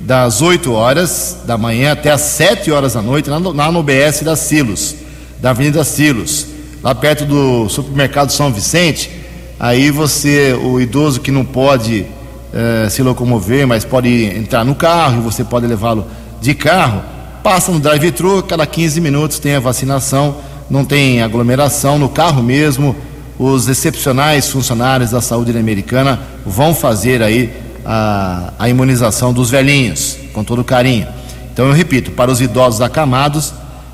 das 0.00 0.40
8 0.40 0.72
horas 0.72 1.36
da 1.44 1.58
manhã 1.58 1.92
até 1.92 2.10
as 2.10 2.22
7 2.22 2.72
horas 2.72 2.94
da 2.94 3.02
noite, 3.02 3.28
lá 3.28 3.38
no, 3.38 3.52
lá 3.52 3.70
no 3.70 3.82
BS 3.82 4.22
da 4.22 4.34
Silos, 4.34 4.96
da 5.38 5.50
Avenida 5.50 5.84
Silos, 5.84 6.46
lá 6.82 6.94
perto 6.94 7.24
do 7.24 7.68
supermercado 7.68 8.30
São 8.30 8.52
Vicente. 8.52 9.10
Aí 9.58 9.90
você, 9.90 10.54
o 10.54 10.80
idoso 10.80 11.20
que 11.20 11.30
não 11.30 11.44
pode 11.44 12.06
eh, 12.52 12.88
se 12.88 13.02
locomover, 13.02 13.66
mas 13.66 13.84
pode 13.84 14.24
entrar 14.24 14.64
no 14.64 14.74
carro 14.74 15.18
e 15.18 15.22
você 15.22 15.44
pode 15.44 15.66
levá-lo 15.66 16.06
de 16.40 16.54
carro, 16.54 17.02
passa 17.42 17.70
no 17.70 17.78
drive-thru, 17.78 18.42
cada 18.42 18.66
15 18.66 19.00
minutos 19.00 19.38
tem 19.38 19.54
a 19.54 19.60
vacinação, 19.60 20.36
não 20.68 20.84
tem 20.84 21.22
aglomeração 21.22 21.98
no 21.98 22.08
carro 22.08 22.42
mesmo. 22.42 22.96
Os 23.38 23.68
excepcionais 23.68 24.48
funcionários 24.48 25.10
da 25.10 25.20
saúde 25.20 25.56
americana 25.56 26.20
vão 26.44 26.74
fazer 26.74 27.22
aí 27.22 27.52
a, 27.84 28.52
a 28.58 28.68
imunização 28.68 29.32
dos 29.32 29.50
velhinhos, 29.50 30.16
com 30.32 30.42
todo 30.42 30.64
carinho. 30.64 31.06
Então 31.52 31.66
eu 31.66 31.72
repito, 31.72 32.10
para 32.10 32.30
os 32.30 32.40
idosos 32.40 32.80
acamados, 32.80 33.52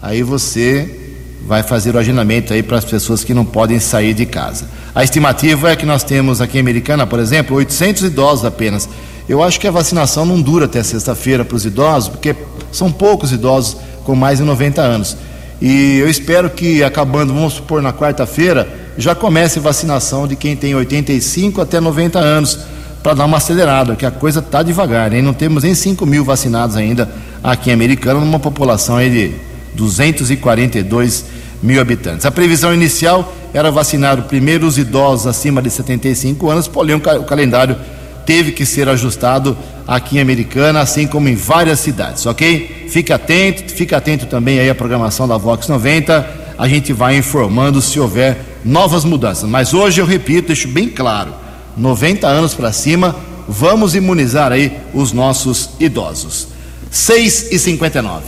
Aí 0.00 0.22
você 0.22 1.00
vai 1.46 1.62
fazer 1.62 1.94
o 1.94 1.98
agendamento 1.98 2.52
aí 2.52 2.62
para 2.62 2.78
as 2.78 2.84
pessoas 2.84 3.24
que 3.24 3.34
não 3.34 3.44
podem 3.44 3.80
sair 3.80 4.14
de 4.14 4.24
casa. 4.24 4.68
A 4.94 5.02
estimativa 5.02 5.72
é 5.72 5.76
que 5.76 5.84
nós 5.84 6.04
temos 6.04 6.40
aqui 6.40 6.58
em 6.58 6.60
Americana, 6.60 7.06
por 7.06 7.18
exemplo, 7.18 7.56
800 7.56 8.04
idosos 8.04 8.44
apenas. 8.44 8.88
Eu 9.28 9.42
acho 9.42 9.58
que 9.58 9.66
a 9.66 9.70
vacinação 9.70 10.24
não 10.24 10.40
dura 10.40 10.66
até 10.66 10.82
sexta-feira 10.82 11.44
para 11.44 11.56
os 11.56 11.64
idosos, 11.64 12.08
porque 12.08 12.36
são 12.70 12.92
poucos 12.92 13.32
idosos 13.32 13.76
com 14.04 14.14
mais 14.14 14.38
de 14.38 14.44
90 14.44 14.80
anos. 14.80 15.16
E 15.64 15.98
eu 15.98 16.10
espero 16.10 16.50
que 16.50 16.82
acabando, 16.82 17.32
vamos 17.32 17.52
supor, 17.52 17.80
na 17.80 17.92
quarta-feira, 17.92 18.68
já 18.98 19.14
comece 19.14 19.60
vacinação 19.60 20.26
de 20.26 20.34
quem 20.34 20.56
tem 20.56 20.74
85 20.74 21.60
até 21.60 21.78
90 21.78 22.18
anos, 22.18 22.58
para 23.00 23.14
dar 23.14 23.26
uma 23.26 23.36
acelerada, 23.36 23.94
que 23.94 24.04
a 24.04 24.10
coisa 24.10 24.40
está 24.40 24.60
devagar, 24.60 25.12
né? 25.12 25.22
Não 25.22 25.32
temos 25.32 25.62
nem 25.62 25.72
5 25.72 26.04
mil 26.04 26.24
vacinados 26.24 26.74
ainda 26.74 27.08
aqui 27.44 27.70
em 27.70 27.74
Americana, 27.74 28.18
numa 28.18 28.40
população 28.40 28.98
de 28.98 29.34
242 29.74 31.26
mil 31.62 31.80
habitantes. 31.80 32.26
A 32.26 32.32
previsão 32.32 32.74
inicial 32.74 33.32
era 33.54 33.70
vacinar 33.70 34.20
primeiro 34.22 34.66
os 34.66 34.78
idosos 34.78 35.28
acima 35.28 35.62
de 35.62 35.70
75 35.70 36.50
anos, 36.50 36.66
porém 36.66 36.96
o 36.96 37.00
calendário 37.00 37.76
teve 38.24 38.52
que 38.52 38.64
ser 38.64 38.88
ajustado 38.88 39.56
aqui 39.86 40.18
em 40.18 40.20
Americana, 40.20 40.80
assim 40.80 41.06
como 41.06 41.28
em 41.28 41.34
várias 41.34 41.80
cidades, 41.80 42.26
ok? 42.26 42.86
Fique 42.88 43.12
atento, 43.12 43.72
fique 43.72 43.94
atento 43.94 44.26
também 44.26 44.58
aí 44.58 44.68
à 44.70 44.74
programação 44.74 45.26
da 45.26 45.36
Vox 45.36 45.68
90. 45.68 46.42
A 46.58 46.68
gente 46.68 46.92
vai 46.92 47.16
informando 47.16 47.80
se 47.80 47.98
houver 47.98 48.38
novas 48.64 49.04
mudanças. 49.04 49.48
Mas 49.48 49.74
hoje 49.74 50.00
eu 50.00 50.06
repito, 50.06 50.48
deixo 50.48 50.68
bem 50.68 50.88
claro: 50.88 51.34
90 51.76 52.26
anos 52.26 52.54
para 52.54 52.72
cima, 52.72 53.16
vamos 53.48 53.94
imunizar 53.94 54.52
aí 54.52 54.78
os 54.92 55.12
nossos 55.12 55.70
idosos. 55.80 56.48
6 56.90 57.52
e 57.52 57.58
59 57.58 58.22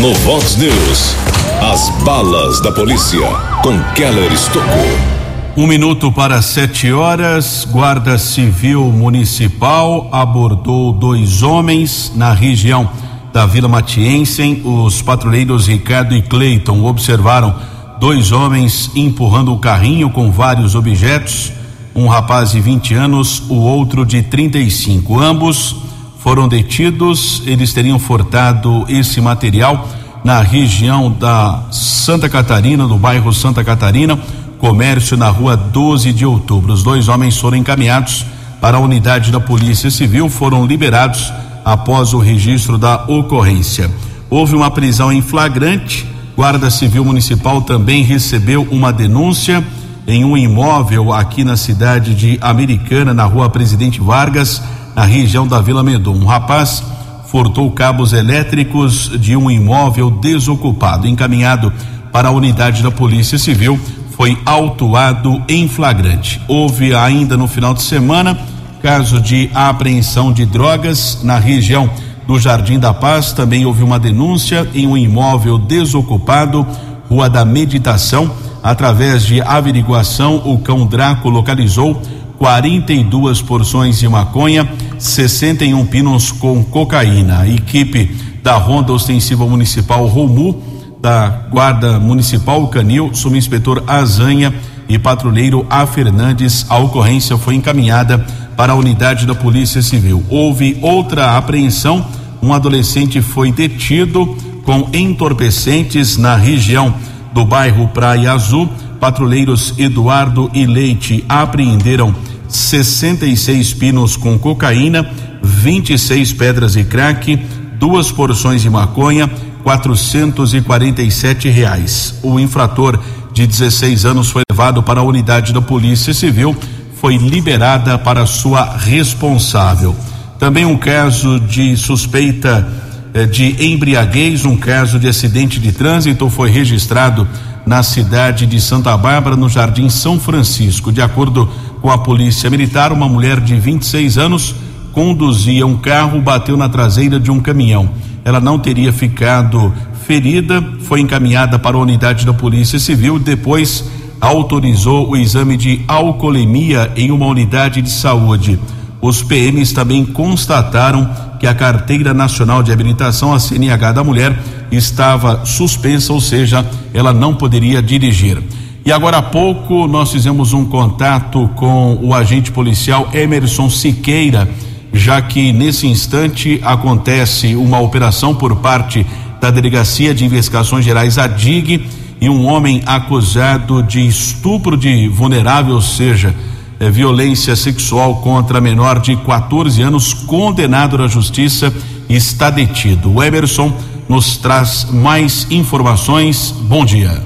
No 0.00 0.14
Vox 0.14 0.56
News, 0.56 1.14
as 1.60 1.90
balas 2.02 2.60
da 2.62 2.72
polícia 2.72 3.28
com 3.62 3.78
Keller 3.94 4.32
Estocou. 4.32 5.15
Um 5.58 5.66
minuto 5.66 6.12
para 6.12 6.42
sete 6.42 6.92
horas, 6.92 7.66
Guarda 7.70 8.18
Civil 8.18 8.92
Municipal 8.92 10.06
abordou 10.12 10.92
dois 10.92 11.42
homens 11.42 12.12
na 12.14 12.34
região 12.34 12.90
da 13.32 13.46
Vila 13.46 13.66
Matiense. 13.66 14.60
Os 14.62 15.00
patrulheiros 15.00 15.66
Ricardo 15.66 16.14
e 16.14 16.20
Cleiton 16.20 16.84
observaram 16.84 17.54
dois 17.98 18.32
homens 18.32 18.90
empurrando 18.94 19.50
o 19.50 19.58
carrinho 19.58 20.10
com 20.10 20.30
vários 20.30 20.74
objetos. 20.74 21.50
Um 21.94 22.06
rapaz 22.06 22.50
de 22.50 22.60
20 22.60 22.92
anos, 22.92 23.42
o 23.48 23.54
outro 23.54 24.04
de 24.04 24.20
35. 24.20 25.18
Ambos 25.18 25.74
foram 26.18 26.48
detidos. 26.48 27.42
Eles 27.46 27.72
teriam 27.72 27.98
furtado 27.98 28.84
esse 28.90 29.22
material 29.22 29.88
na 30.22 30.42
região 30.42 31.10
da 31.10 31.62
Santa 31.70 32.28
Catarina, 32.28 32.86
no 32.86 32.98
bairro 32.98 33.32
Santa 33.32 33.64
Catarina 33.64 34.18
Comércio 34.58 35.16
na 35.16 35.28
rua 35.28 35.56
12 35.56 36.12
de 36.12 36.24
outubro. 36.24 36.72
Os 36.72 36.82
dois 36.82 37.08
homens 37.08 37.38
foram 37.38 37.56
encaminhados 37.56 38.24
para 38.60 38.78
a 38.78 38.80
unidade 38.80 39.30
da 39.30 39.38
Polícia 39.38 39.90
Civil, 39.90 40.28
foram 40.28 40.66
liberados 40.66 41.32
após 41.64 42.14
o 42.14 42.18
registro 42.18 42.78
da 42.78 43.04
ocorrência. 43.06 43.90
Houve 44.30 44.56
uma 44.56 44.70
prisão 44.70 45.12
em 45.12 45.20
flagrante. 45.20 46.06
Guarda 46.36 46.70
Civil 46.70 47.04
Municipal 47.04 47.62
também 47.62 48.02
recebeu 48.02 48.66
uma 48.70 48.92
denúncia 48.92 49.64
em 50.06 50.24
um 50.24 50.36
imóvel 50.36 51.12
aqui 51.12 51.42
na 51.42 51.56
cidade 51.56 52.14
de 52.14 52.38
Americana, 52.40 53.12
na 53.12 53.24
rua 53.24 53.50
Presidente 53.50 54.00
Vargas, 54.00 54.62
na 54.94 55.04
região 55.04 55.46
da 55.46 55.60
Vila 55.60 55.82
Medon. 55.82 56.14
Um 56.14 56.26
rapaz 56.26 56.82
furtou 57.26 57.70
cabos 57.72 58.12
elétricos 58.12 59.10
de 59.18 59.36
um 59.36 59.50
imóvel 59.50 60.10
desocupado, 60.10 61.08
encaminhado 61.08 61.72
para 62.12 62.28
a 62.28 62.32
unidade 62.32 62.82
da 62.82 62.90
Polícia 62.90 63.38
Civil 63.38 63.78
foi 64.16 64.38
autuado 64.46 65.42
em 65.46 65.68
flagrante. 65.68 66.40
Houve 66.48 66.94
ainda 66.94 67.36
no 67.36 67.46
final 67.46 67.74
de 67.74 67.82
semana 67.82 68.36
caso 68.82 69.20
de 69.20 69.50
apreensão 69.52 70.32
de 70.32 70.46
drogas 70.46 71.20
na 71.22 71.38
região 71.38 71.90
do 72.26 72.38
Jardim 72.38 72.78
da 72.78 72.94
Paz. 72.94 73.32
Também 73.32 73.66
houve 73.66 73.82
uma 73.82 73.98
denúncia 73.98 74.66
em 74.74 74.86
um 74.86 74.96
imóvel 74.96 75.58
desocupado, 75.58 76.66
Rua 77.08 77.28
da 77.28 77.44
Meditação. 77.44 78.30
Através 78.62 79.24
de 79.24 79.40
averiguação, 79.42 80.42
o 80.44 80.58
cão 80.58 80.86
Draco 80.86 81.28
localizou 81.28 82.00
42 82.38 83.42
porções 83.42 83.98
de 83.98 84.08
maconha, 84.08 84.68
61 84.98 85.84
pinos 85.86 86.32
com 86.32 86.64
cocaína. 86.64 87.40
A 87.40 87.48
equipe 87.48 88.16
da 88.42 88.56
Ronda 88.56 88.92
Ostensiva 88.92 89.46
Municipal 89.46 90.06
Romu 90.06 90.75
da 91.06 91.28
Guarda 91.52 92.00
Municipal 92.00 92.66
Canil, 92.66 93.14
subinspetor 93.14 93.80
Azanha 93.86 94.52
e 94.88 94.98
patrulheiro 94.98 95.64
A 95.70 95.86
Fernandes. 95.86 96.66
A 96.68 96.78
ocorrência 96.78 97.38
foi 97.38 97.54
encaminhada 97.54 98.18
para 98.56 98.72
a 98.72 98.74
unidade 98.74 99.24
da 99.24 99.32
Polícia 99.32 99.80
Civil. 99.82 100.24
Houve 100.28 100.76
outra 100.82 101.36
apreensão. 101.36 102.04
Um 102.42 102.52
adolescente 102.52 103.22
foi 103.22 103.52
detido 103.52 104.36
com 104.64 104.88
entorpecentes 104.92 106.16
na 106.16 106.34
região 106.34 106.92
do 107.32 107.44
bairro 107.44 107.86
Praia 107.94 108.32
Azul. 108.32 108.68
Patrulheiros 108.98 109.74
Eduardo 109.78 110.50
e 110.52 110.66
Leite 110.66 111.24
apreenderam 111.28 112.12
66 112.48 113.74
pinos 113.74 114.16
com 114.16 114.36
cocaína, 114.36 115.08
26 115.40 116.32
pedras 116.32 116.74
e 116.74 116.82
crack, 116.82 117.36
duas 117.78 118.10
porções 118.10 118.60
de 118.60 118.68
maconha, 118.68 119.30
quatrocentos 119.66 120.54
e 120.54 120.60
quarenta 120.60 121.02
e 121.02 121.10
sete 121.10 121.48
reais. 121.48 122.20
O 122.22 122.38
infrator 122.38 123.00
de 123.32 123.48
16 123.48 124.04
anos 124.04 124.30
foi 124.30 124.42
levado 124.48 124.80
para 124.80 125.00
a 125.00 125.02
unidade 125.02 125.52
da 125.52 125.60
Polícia 125.60 126.14
Civil, 126.14 126.56
foi 127.00 127.16
liberada 127.16 127.98
para 127.98 128.24
sua 128.26 128.76
responsável. 128.76 129.92
Também 130.38 130.64
um 130.64 130.76
caso 130.76 131.40
de 131.40 131.76
suspeita 131.76 132.64
eh, 133.12 133.26
de 133.26 133.66
embriaguez, 133.66 134.44
um 134.44 134.56
caso 134.56 135.00
de 135.00 135.08
acidente 135.08 135.58
de 135.58 135.72
trânsito 135.72 136.30
foi 136.30 136.48
registrado 136.48 137.26
na 137.66 137.82
cidade 137.82 138.46
de 138.46 138.60
Santa 138.60 138.96
Bárbara, 138.96 139.34
no 139.34 139.48
Jardim 139.48 139.88
São 139.88 140.20
Francisco. 140.20 140.92
De 140.92 141.02
acordo 141.02 141.50
com 141.82 141.90
a 141.90 141.98
Polícia 141.98 142.48
Militar, 142.48 142.92
uma 142.92 143.08
mulher 143.08 143.40
de 143.40 143.58
26 143.58 144.16
anos 144.16 144.54
conduzia 144.92 145.66
um 145.66 145.76
carro, 145.76 146.20
bateu 146.20 146.56
na 146.56 146.68
traseira 146.68 147.18
de 147.18 147.32
um 147.32 147.40
caminhão 147.40 147.90
ela 148.26 148.40
não 148.40 148.58
teria 148.58 148.92
ficado 148.92 149.72
ferida, 150.04 150.60
foi 150.80 151.00
encaminhada 151.00 151.60
para 151.60 151.76
a 151.76 151.80
unidade 151.80 152.26
da 152.26 152.34
Polícia 152.34 152.76
Civil, 152.76 153.20
depois 153.20 153.84
autorizou 154.20 155.08
o 155.08 155.16
exame 155.16 155.56
de 155.56 155.84
alcoolemia 155.86 156.90
em 156.96 157.12
uma 157.12 157.26
unidade 157.26 157.80
de 157.80 157.88
saúde. 157.88 158.58
Os 159.00 159.22
PMs 159.22 159.72
também 159.72 160.04
constataram 160.04 161.08
que 161.38 161.46
a 161.46 161.54
Carteira 161.54 162.12
Nacional 162.12 162.64
de 162.64 162.72
Habilitação, 162.72 163.32
a 163.32 163.38
CNH 163.38 163.92
da 163.92 164.02
mulher, 164.02 164.36
estava 164.72 165.46
suspensa, 165.46 166.12
ou 166.12 166.20
seja, 166.20 166.66
ela 166.92 167.12
não 167.12 167.32
poderia 167.32 167.80
dirigir. 167.80 168.42
E 168.84 168.90
agora 168.90 169.18
há 169.18 169.22
pouco 169.22 169.86
nós 169.86 170.10
fizemos 170.10 170.52
um 170.52 170.64
contato 170.64 171.48
com 171.54 171.96
o 172.02 172.12
agente 172.12 172.50
policial 172.50 173.08
Emerson 173.14 173.70
Siqueira 173.70 174.48
já 174.96 175.20
que 175.20 175.52
nesse 175.52 175.86
instante 175.86 176.60
acontece 176.64 177.54
uma 177.54 177.78
operação 177.80 178.34
por 178.34 178.56
parte 178.56 179.06
da 179.40 179.50
Delegacia 179.50 180.14
de 180.14 180.24
Investigações 180.24 180.84
Gerais, 180.84 181.18
a 181.18 181.26
DIG, 181.26 181.86
e 182.20 182.28
um 182.30 182.46
homem 182.46 182.82
acusado 182.86 183.82
de 183.82 184.06
estupro 184.06 184.76
de 184.76 185.06
vulnerável, 185.08 185.74
ou 185.74 185.82
seja, 185.82 186.34
é, 186.80 186.90
violência 186.90 187.54
sexual 187.54 188.16
contra 188.16 188.60
menor 188.60 189.00
de 189.00 189.16
14 189.16 189.82
anos, 189.82 190.14
condenado 190.14 190.96
na 190.96 191.06
justiça, 191.06 191.72
está 192.08 192.48
detido. 192.48 193.12
O 193.12 193.22
Emerson 193.22 193.72
nos 194.08 194.38
traz 194.38 194.86
mais 194.90 195.46
informações. 195.50 196.54
Bom 196.62 196.84
dia. 196.84 197.22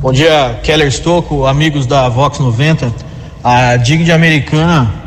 Bom 0.00 0.12
dia, 0.12 0.60
Keller 0.62 0.88
Stocco, 0.88 1.46
amigos 1.46 1.86
da 1.86 2.08
Vox 2.08 2.38
90. 2.38 2.92
A 3.42 3.76
DIG 3.76 4.04
de 4.04 4.12
Americana 4.12 4.99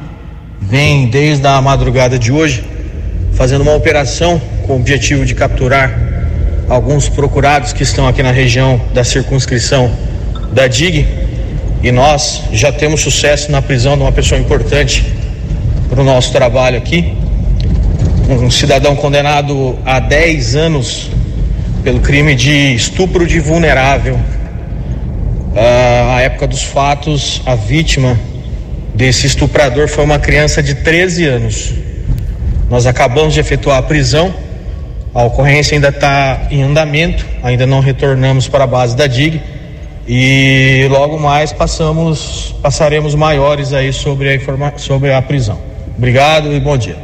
vem 0.70 1.08
desde 1.08 1.46
a 1.46 1.62
madrugada 1.62 2.18
de 2.18 2.32
hoje 2.32 2.64
fazendo 3.34 3.62
uma 3.62 3.76
operação 3.76 4.42
com 4.66 4.74
o 4.74 4.76
objetivo 4.78 5.26
de 5.26 5.36
capturar 5.36 6.00
alguns 6.70 7.10
procurados 7.10 7.74
que 7.74 7.84
estão 7.84 8.08
aqui 8.08 8.24
na 8.24 8.32
região 8.32 8.80
da 8.94 9.04
circunscrição 9.04 9.92
da 10.54 10.68
DIG 10.68 11.06
e 11.82 11.92
nós 11.92 12.44
já 12.52 12.72
temos 12.72 13.02
sucesso 13.02 13.52
na 13.52 13.62
prisão 13.62 13.98
de 13.98 14.04
uma 14.04 14.12
pessoa 14.12 14.40
importante 14.40 15.06
para 15.90 16.02
o 16.02 16.04
nosso 16.04 16.32
trabalho 16.32 16.78
aqui. 16.78 17.14
Um 18.30 18.50
cidadão 18.50 18.96
condenado 18.96 19.78
a 19.86 20.00
10 20.00 20.56
anos 20.56 21.12
pelo 21.84 22.00
crime 22.00 22.36
de 22.36 22.74
estupro 22.74 23.28
de 23.28 23.40
vulnerável. 23.40 24.18
Ah, 25.56 26.16
à 26.16 26.22
época 26.22 26.48
dos 26.48 26.64
fatos, 26.64 27.42
a 27.46 27.54
vítima 27.56 28.18
desse 28.96 29.28
estuprador 29.28 29.88
foi 29.88 30.04
uma 30.04 30.20
criança 30.20 30.62
de 30.62 30.76
13 30.76 31.26
anos. 31.26 31.74
Nós 32.70 32.86
acabamos 32.86 33.34
de 33.34 33.40
efetuar 33.40 33.78
a 33.78 33.84
prisão 33.84 34.34
A 35.14 35.24
ocorrência 35.24 35.76
ainda 35.76 35.90
está 35.90 36.48
em 36.50 36.64
andamento, 36.64 37.24
ainda 37.44 37.68
não 37.68 37.82
retornamos 37.82 38.48
para 38.48 38.64
a 38.64 38.68
base 38.68 38.96
da 38.96 39.06
DIG 39.06 39.40
e 40.08 40.88
logo 40.90 41.20
mais 41.20 41.54
passamos, 41.54 42.56
passaremos 42.64 43.14
maiores 43.14 43.74
aí 43.74 43.94
sobre 43.94 44.30
a, 44.30 44.36
informa, 44.36 44.74
sobre 44.78 45.14
a 45.14 45.22
prisão. 45.22 45.60
Obrigado 45.96 46.52
e 46.52 46.60
bom 46.60 46.76
dia. 46.76 46.98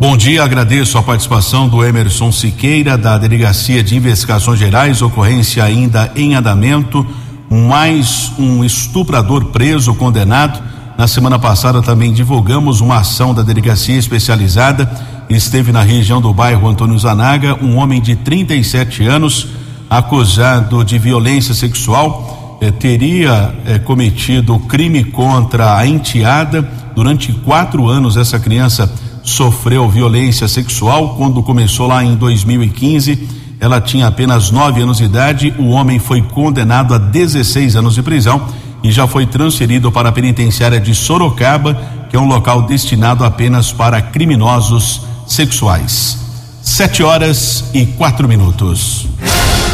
Bom 0.00 0.16
dia, 0.16 0.42
agradeço 0.42 0.96
a 0.96 1.02
participação 1.02 1.68
do 1.68 1.84
Emerson 1.84 2.32
Siqueira, 2.32 2.96
da 2.96 3.18
Delegacia 3.18 3.82
de 3.82 3.96
Investigações 3.96 4.58
Gerais, 4.58 5.02
ocorrência 5.02 5.62
ainda 5.62 6.10
em 6.16 6.34
andamento. 6.34 7.06
Mais 7.50 8.32
um 8.38 8.64
estuprador 8.64 9.52
preso, 9.52 9.94
condenado. 9.94 10.73
Na 10.96 11.08
semana 11.08 11.40
passada 11.40 11.82
também 11.82 12.12
divulgamos 12.12 12.80
uma 12.80 12.98
ação 12.98 13.34
da 13.34 13.42
Delegacia 13.42 13.96
Especializada. 13.96 14.88
Esteve 15.28 15.72
na 15.72 15.82
região 15.82 16.20
do 16.20 16.32
bairro 16.32 16.68
Antônio 16.68 16.96
Zanaga 16.96 17.58
um 17.60 17.76
homem 17.78 18.00
de 18.00 18.14
37 18.14 19.02
anos, 19.04 19.48
acusado 19.90 20.84
de 20.84 20.96
violência 20.96 21.52
sexual. 21.52 22.58
Eh, 22.60 22.70
teria 22.70 23.52
eh, 23.66 23.80
cometido 23.80 24.56
crime 24.60 25.02
contra 25.02 25.76
a 25.76 25.84
enteada. 25.84 26.62
Durante 26.94 27.32
quatro 27.32 27.88
anos, 27.88 28.16
essa 28.16 28.38
criança 28.38 28.88
sofreu 29.24 29.88
violência 29.88 30.46
sexual 30.46 31.16
quando 31.16 31.42
começou 31.42 31.88
lá 31.88 32.04
em 32.04 32.14
2015. 32.14 33.28
Ela 33.58 33.80
tinha 33.80 34.06
apenas 34.06 34.52
nove 34.52 34.80
anos 34.80 34.98
de 34.98 35.04
idade. 35.04 35.52
O 35.58 35.70
homem 35.70 35.98
foi 35.98 36.22
condenado 36.22 36.94
a 36.94 36.98
16 36.98 37.74
anos 37.74 37.94
de 37.94 38.02
prisão 38.02 38.46
e 38.84 38.92
já 38.92 39.06
foi 39.06 39.24
transferido 39.24 39.90
para 39.90 40.10
a 40.10 40.12
penitenciária 40.12 40.78
de 40.78 40.94
Sorocaba, 40.94 41.74
que 42.10 42.14
é 42.14 42.20
um 42.20 42.26
local 42.26 42.60
destinado 42.62 43.24
apenas 43.24 43.72
para 43.72 44.02
criminosos 44.02 45.00
sexuais. 45.26 46.18
Sete 46.62 47.02
horas 47.02 47.64
e 47.72 47.86
quatro 47.86 48.28
minutos. 48.28 49.06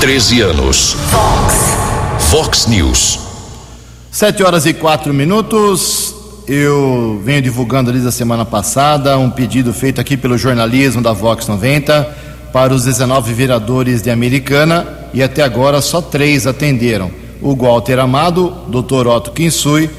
13 0.00 0.42
anos. 0.42 0.96
Fox. 1.10 2.30
Fox 2.30 2.66
News. 2.68 3.18
Sete 4.12 4.44
horas 4.44 4.64
e 4.64 4.72
quatro 4.72 5.12
minutos. 5.12 6.14
Eu 6.46 7.20
venho 7.24 7.42
divulgando 7.42 7.90
desde 7.90 8.08
a 8.08 8.12
semana 8.12 8.44
passada 8.44 9.18
um 9.18 9.28
pedido 9.28 9.72
feito 9.72 10.00
aqui 10.00 10.16
pelo 10.16 10.38
jornalismo 10.38 11.02
da 11.02 11.12
Vox 11.12 11.48
90 11.48 12.16
para 12.52 12.72
os 12.72 12.84
19 12.84 13.32
vereadores 13.32 14.02
de 14.02 14.10
Americana 14.10 14.86
e 15.12 15.20
até 15.20 15.42
agora 15.42 15.80
só 15.80 16.00
três 16.00 16.46
atenderam: 16.46 17.10
o 17.40 17.54
Walter 17.54 17.98
Amado, 17.98 18.54
Dr. 18.68 19.06
Otto 19.06 19.32
Kinsui 19.32 19.90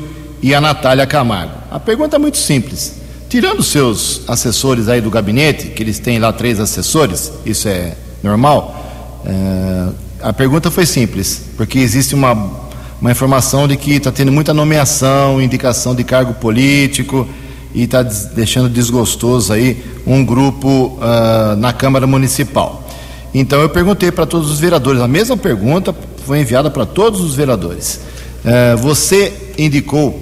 e 0.41 0.53
a 0.53 0.61
Natália 0.61 1.05
Camargo. 1.05 1.53
A 1.69 1.79
pergunta 1.79 2.15
é 2.15 2.19
muito 2.19 2.37
simples. 2.37 2.99
Tirando 3.29 3.63
seus 3.63 4.21
assessores 4.27 4.89
aí 4.89 4.99
do 4.99 5.09
gabinete, 5.09 5.67
que 5.69 5.81
eles 5.81 5.99
têm 5.99 6.19
lá 6.19 6.33
três 6.33 6.59
assessores, 6.59 7.31
isso 7.45 7.67
é 7.67 7.93
normal. 8.21 9.21
É, 9.25 9.87
a 10.21 10.33
pergunta 10.33 10.69
foi 10.69 10.85
simples, 10.85 11.43
porque 11.55 11.79
existe 11.79 12.13
uma 12.13 12.61
uma 13.01 13.11
informação 13.11 13.67
de 13.67 13.75
que 13.75 13.93
está 13.93 14.11
tendo 14.11 14.31
muita 14.31 14.53
nomeação, 14.53 15.41
indicação 15.41 15.95
de 15.95 16.03
cargo 16.03 16.35
político 16.35 17.27
e 17.73 17.83
está 17.83 18.03
deixando 18.03 18.69
desgostoso 18.69 19.51
aí 19.51 19.83
um 20.05 20.23
grupo 20.23 20.99
uh, 20.99 21.55
na 21.57 21.73
Câmara 21.73 22.05
Municipal. 22.05 22.87
Então 23.33 23.59
eu 23.59 23.69
perguntei 23.69 24.11
para 24.11 24.27
todos 24.27 24.51
os 24.51 24.59
vereadores, 24.59 25.01
a 25.01 25.07
mesma 25.07 25.35
pergunta 25.35 25.95
foi 26.31 26.39
enviada 26.39 26.71
para 26.71 26.85
todos 26.85 27.19
os 27.19 27.35
vereadores. 27.35 27.99
Uh, 28.45 28.77
você 28.77 29.33
indicou 29.57 30.17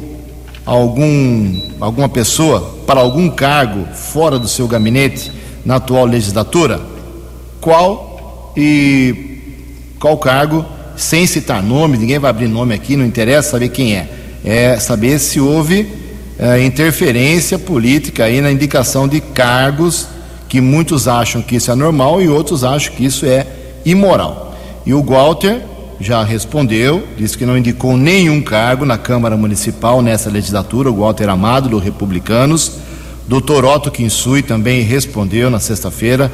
algum, 0.65 1.69
alguma 1.79 2.09
pessoa 2.09 2.79
para 2.87 2.99
algum 2.99 3.29
cargo 3.29 3.85
fora 3.93 4.39
do 4.39 4.47
seu 4.47 4.67
gabinete 4.67 5.31
na 5.63 5.75
atual 5.75 6.05
legislatura? 6.05 6.81
Qual 7.61 8.51
e 8.57 9.37
qual 9.99 10.17
cargo? 10.17 10.65
sem 10.97 11.27
citar 11.27 11.61
nome, 11.61 11.95
ninguém 11.95 12.17
vai 12.17 12.31
abrir 12.31 12.47
nome 12.47 12.73
aqui, 12.73 12.95
não 12.95 13.05
interessa 13.05 13.51
saber 13.51 13.69
quem 13.69 13.95
é. 13.95 14.09
É 14.43 14.79
saber 14.79 15.19
se 15.19 15.39
houve 15.39 15.87
é, 16.39 16.63
interferência 16.63 17.59
política 17.59 18.23
aí 18.23 18.41
na 18.41 18.51
indicação 18.51 19.07
de 19.07 19.21
cargos 19.21 20.07
que 20.49 20.59
muitos 20.59 21.07
acham 21.07 21.39
que 21.39 21.57
isso 21.57 21.69
é 21.71 21.75
normal 21.75 22.19
e 22.19 22.27
outros 22.27 22.63
acham 22.63 22.95
que 22.95 23.05
isso 23.05 23.27
é 23.27 23.45
imoral. 23.85 24.57
E 24.87 24.93
o 24.93 25.03
Walter 25.03 25.68
já 25.99 26.23
respondeu, 26.23 27.05
disse 27.17 27.37
que 27.37 27.45
não 27.45 27.57
indicou 27.57 27.97
nenhum 27.97 28.41
cargo 28.41 28.85
na 28.85 28.97
Câmara 28.97 29.35
Municipal 29.35 30.01
nessa 30.01 30.29
legislatura, 30.29 30.89
o 30.89 31.01
Walter 31.01 31.27
Amado, 31.27 31.67
do 31.67 31.77
Republicanos. 31.77 32.73
Doutor 33.27 33.65
Otto 33.65 33.91
Kinsui 33.91 34.41
também 34.41 34.81
respondeu 34.81 35.49
na 35.49 35.59
sexta-feira, 35.59 36.31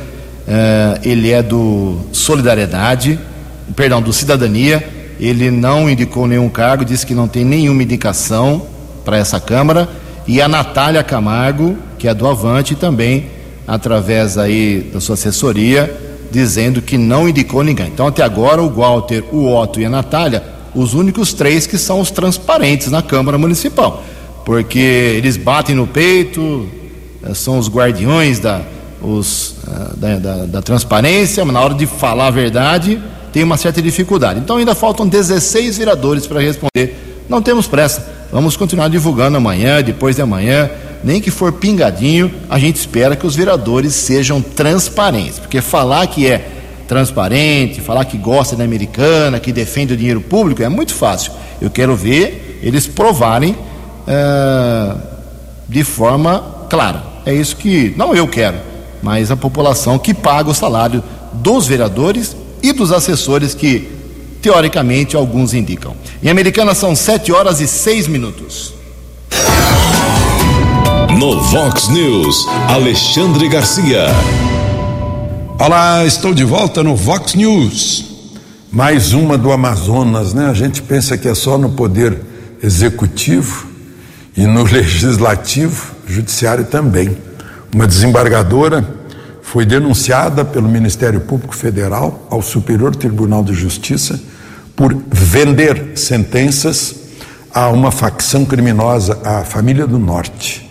eh, 0.47 0.99
ele 1.03 1.31
é 1.31 1.41
do 1.41 1.97
Solidariedade, 2.11 3.19
perdão, 3.75 4.01
do 4.01 4.13
Cidadania. 4.13 4.87
Ele 5.19 5.49
não 5.49 5.89
indicou 5.89 6.27
nenhum 6.27 6.49
cargo, 6.49 6.85
disse 6.85 7.05
que 7.05 7.13
não 7.13 7.27
tem 7.27 7.43
nenhuma 7.43 7.81
indicação 7.81 8.67
para 9.03 9.17
essa 9.17 9.39
Câmara. 9.39 9.89
E 10.27 10.41
a 10.41 10.47
Natália 10.47 11.03
Camargo, 11.03 11.77
que 11.97 12.07
é 12.07 12.13
do 12.13 12.27
Avante, 12.27 12.75
também, 12.75 13.27
através 13.67 14.37
aí 14.37 14.89
da 14.93 14.99
sua 14.99 15.15
assessoria, 15.15 16.04
dizendo 16.35 16.81
que 16.81 16.97
não 16.97 17.29
indicou 17.29 17.63
ninguém. 17.63 17.87
Então, 17.87 18.07
até 18.07 18.21
agora, 18.21 18.61
o 18.61 18.69
Walter, 18.69 19.23
o 19.31 19.55
Otto 19.55 19.79
e 19.79 19.85
a 19.85 19.89
Natália, 19.89 20.43
os 20.75 20.93
únicos 20.93 21.31
três 21.31 21.65
que 21.65 21.77
são 21.77 22.01
os 22.01 22.11
transparentes 22.11 22.91
na 22.91 23.01
Câmara 23.01 23.37
Municipal. 23.37 24.03
Porque 24.43 24.77
eles 24.77 25.37
batem 25.37 25.73
no 25.73 25.87
peito, 25.87 26.67
eh, 27.23 27.33
são 27.33 27.57
os 27.57 27.69
guardiões 27.69 28.39
da, 28.39 28.61
os, 29.01 29.55
eh, 29.65 29.95
da, 29.95 30.19
da, 30.19 30.45
da 30.45 30.61
transparência, 30.61 31.45
mas 31.45 31.53
na 31.53 31.61
hora 31.61 31.73
de 31.73 31.85
falar 31.85 32.27
a 32.27 32.31
verdade, 32.31 33.01
tem 33.31 33.41
uma 33.41 33.55
certa 33.55 33.81
dificuldade. 33.81 34.41
Então 34.41 34.57
ainda 34.57 34.75
faltam 34.75 35.07
16 35.07 35.77
vereadores 35.77 36.27
para 36.27 36.41
responder. 36.41 37.23
Não 37.29 37.41
temos 37.41 37.65
pressa. 37.65 38.05
Vamos 38.29 38.57
continuar 38.57 38.89
divulgando 38.89 39.37
amanhã, 39.37 39.81
depois 39.81 40.17
de 40.17 40.21
amanhã, 40.21 40.69
nem 41.05 41.21
que 41.21 41.29
for 41.29 41.53
pingadinho, 41.53 42.33
a 42.49 42.57
gente 42.57 42.77
espera 42.77 43.15
que 43.15 43.27
os 43.27 43.35
vereadores 43.35 43.93
sejam 43.93 44.41
transparentes, 44.41 45.37
porque 45.37 45.61
falar 45.61 46.07
que 46.07 46.25
é 46.25 46.49
transparente, 46.87 47.79
falar 47.79 48.05
que 48.05 48.17
gosta 48.17 48.55
da 48.55 48.63
americana, 48.63 49.39
que 49.39 49.51
defende 49.51 49.93
o 49.93 49.97
dinheiro 49.97 50.19
público 50.19 50.63
é 50.63 50.69
muito 50.69 50.95
fácil. 50.95 51.31
Eu 51.61 51.69
quero 51.69 51.95
ver 51.95 52.59
eles 52.63 52.87
provarem 52.87 53.51
uh, 53.51 54.99
de 55.69 55.83
forma 55.83 56.65
clara. 56.71 57.03
É 57.23 57.33
isso 57.33 57.55
que 57.55 57.93
não 57.95 58.15
eu 58.15 58.27
quero, 58.27 58.57
mas 59.03 59.29
a 59.29 59.35
população 59.35 59.99
que 59.99 60.13
paga 60.13 60.49
o 60.49 60.55
salário 60.55 61.03
dos 61.33 61.67
vereadores 61.67 62.35
e 62.63 62.73
dos 62.73 62.91
assessores 62.91 63.53
que, 63.53 63.87
teoricamente, 64.41 65.15
alguns 65.15 65.53
indicam. 65.53 65.95
Em 66.23 66.29
Americana 66.29 66.73
são 66.73 66.95
7 66.95 67.31
horas 67.31 67.61
e 67.61 67.67
6 67.67 68.07
minutos. 68.07 68.74
No 71.17 71.39
Vox 71.39 71.87
News, 71.87 72.45
Alexandre 72.67 73.47
Garcia. 73.47 74.07
Olá, 75.57 76.05
estou 76.05 76.33
de 76.33 76.43
volta 76.43 76.83
no 76.83 76.93
Vox 76.93 77.35
News. 77.35 78.05
Mais 78.69 79.13
uma 79.13 79.37
do 79.37 79.49
Amazonas, 79.49 80.33
né? 80.33 80.47
A 80.47 80.53
gente 80.53 80.81
pensa 80.81 81.17
que 81.17 81.29
é 81.29 81.33
só 81.33 81.57
no 81.57 81.69
poder 81.69 82.19
executivo 82.61 83.65
e 84.35 84.45
no 84.45 84.63
legislativo, 84.69 85.93
judiciário 86.05 86.65
também. 86.65 87.17
Uma 87.73 87.87
desembargadora 87.87 88.85
foi 89.41 89.65
denunciada 89.65 90.43
pelo 90.43 90.67
Ministério 90.67 91.21
Público 91.21 91.55
Federal 91.55 92.27
ao 92.29 92.41
Superior 92.41 92.93
Tribunal 92.93 93.41
de 93.41 93.53
Justiça 93.53 94.19
por 94.75 94.93
vender 95.09 95.93
sentenças 95.95 96.93
a 97.53 97.69
uma 97.69 97.89
facção 97.89 98.43
criminosa, 98.43 99.17
a 99.23 99.45
Família 99.45 99.87
do 99.87 99.97
Norte. 99.97 100.64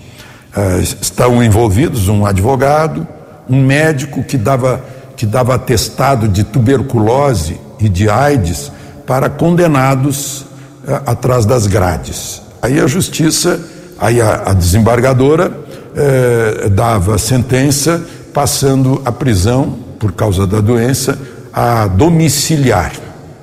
Uh, 0.56 0.80
estão 0.80 1.42
envolvidos 1.42 2.08
um 2.08 2.24
advogado, 2.24 3.06
um 3.50 3.60
médico 3.60 4.22
que 4.22 4.38
dava, 4.38 4.80
que 5.16 5.26
dava 5.26 5.56
atestado 5.56 6.28
de 6.28 6.44
tuberculose 6.44 7.60
e 7.80 7.88
de 7.88 8.08
AIDS 8.08 8.70
para 9.04 9.28
condenados 9.28 10.42
uh, 10.86 11.02
atrás 11.06 11.44
das 11.44 11.66
grades. 11.66 12.40
Aí 12.62 12.78
a 12.78 12.86
justiça, 12.86 13.60
aí 13.98 14.20
a, 14.20 14.44
a 14.46 14.52
desembargadora 14.52 15.50
uh, 15.50 16.70
dava 16.70 17.18
sentença 17.18 18.00
passando 18.32 19.02
a 19.04 19.10
prisão 19.10 19.76
por 19.98 20.12
causa 20.12 20.46
da 20.46 20.60
doença 20.60 21.18
a 21.52 21.86
domiciliar. 21.86 22.92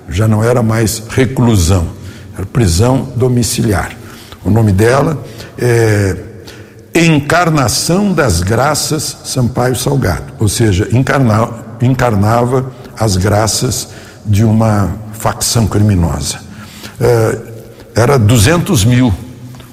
Já 0.10 0.28
não 0.28 0.44
era 0.44 0.64
mais 0.64 1.04
reclusão, 1.10 1.88
era 2.38 2.46
prisão 2.46 3.08
domiciliar. 3.16 3.92
O 4.44 4.50
nome 4.50 4.72
dela 4.72 5.22
é 5.58 6.31
Encarnação 6.94 8.12
das 8.12 8.42
Graças 8.42 9.18
Sampaio 9.24 9.76
Salgado, 9.76 10.34
ou 10.40 10.50
seja, 10.50 10.90
encarna, 10.92 11.50
encarnava 11.82 12.72
as 13.00 13.16
graças 13.16 13.90
de 14.26 14.44
uma 14.44 14.92
facção 15.14 15.68
criminosa. 15.68 16.40
É, 17.00 17.38
era 17.96 18.20
200 18.20 18.84
mil 18.86 19.14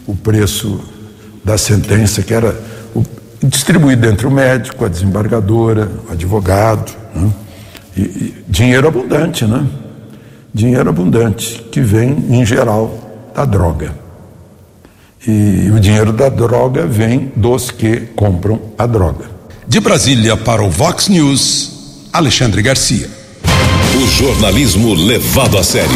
o 0.07 0.15
preço 0.15 0.81
da 1.45 1.59
sentença, 1.59 2.23
que 2.23 2.33
era 2.33 2.57
distribuído 3.43 4.07
entre 4.07 4.27
o 4.27 4.31
médico, 4.31 4.85
a 4.85 4.89
desembargadora, 4.89 5.91
o 6.09 6.13
advogado. 6.13 6.93
Né? 7.15 7.31
E, 7.97 8.01
e 8.01 8.45
dinheiro 8.49 8.89
abundante, 8.89 9.45
né? 9.45 9.67
Dinheiro 10.53 10.89
abundante, 10.89 11.63
que 11.71 11.81
vem, 11.81 12.11
em 12.31 12.45
geral, 12.45 13.31
da 13.35 13.45
droga. 13.45 13.93
E 15.27 15.71
o 15.75 15.81
dinheiro 15.81 16.13
da 16.13 16.29
droga 16.29 16.87
vem 16.87 17.33
dos 17.35 17.71
que 17.71 18.03
compram 18.15 18.61
a 18.79 18.87
droga. 18.87 19.25
De 19.67 19.81
Brasília 19.81 20.37
para 20.37 20.63
o 20.63 20.71
Vox 20.71 21.09
News, 21.09 22.07
Alexandre 22.13 22.63
Garcia. 22.63 23.11
O 24.01 24.07
jornalismo 24.07 24.95
levado 24.95 25.59
a 25.59 25.65
sério. 25.65 25.91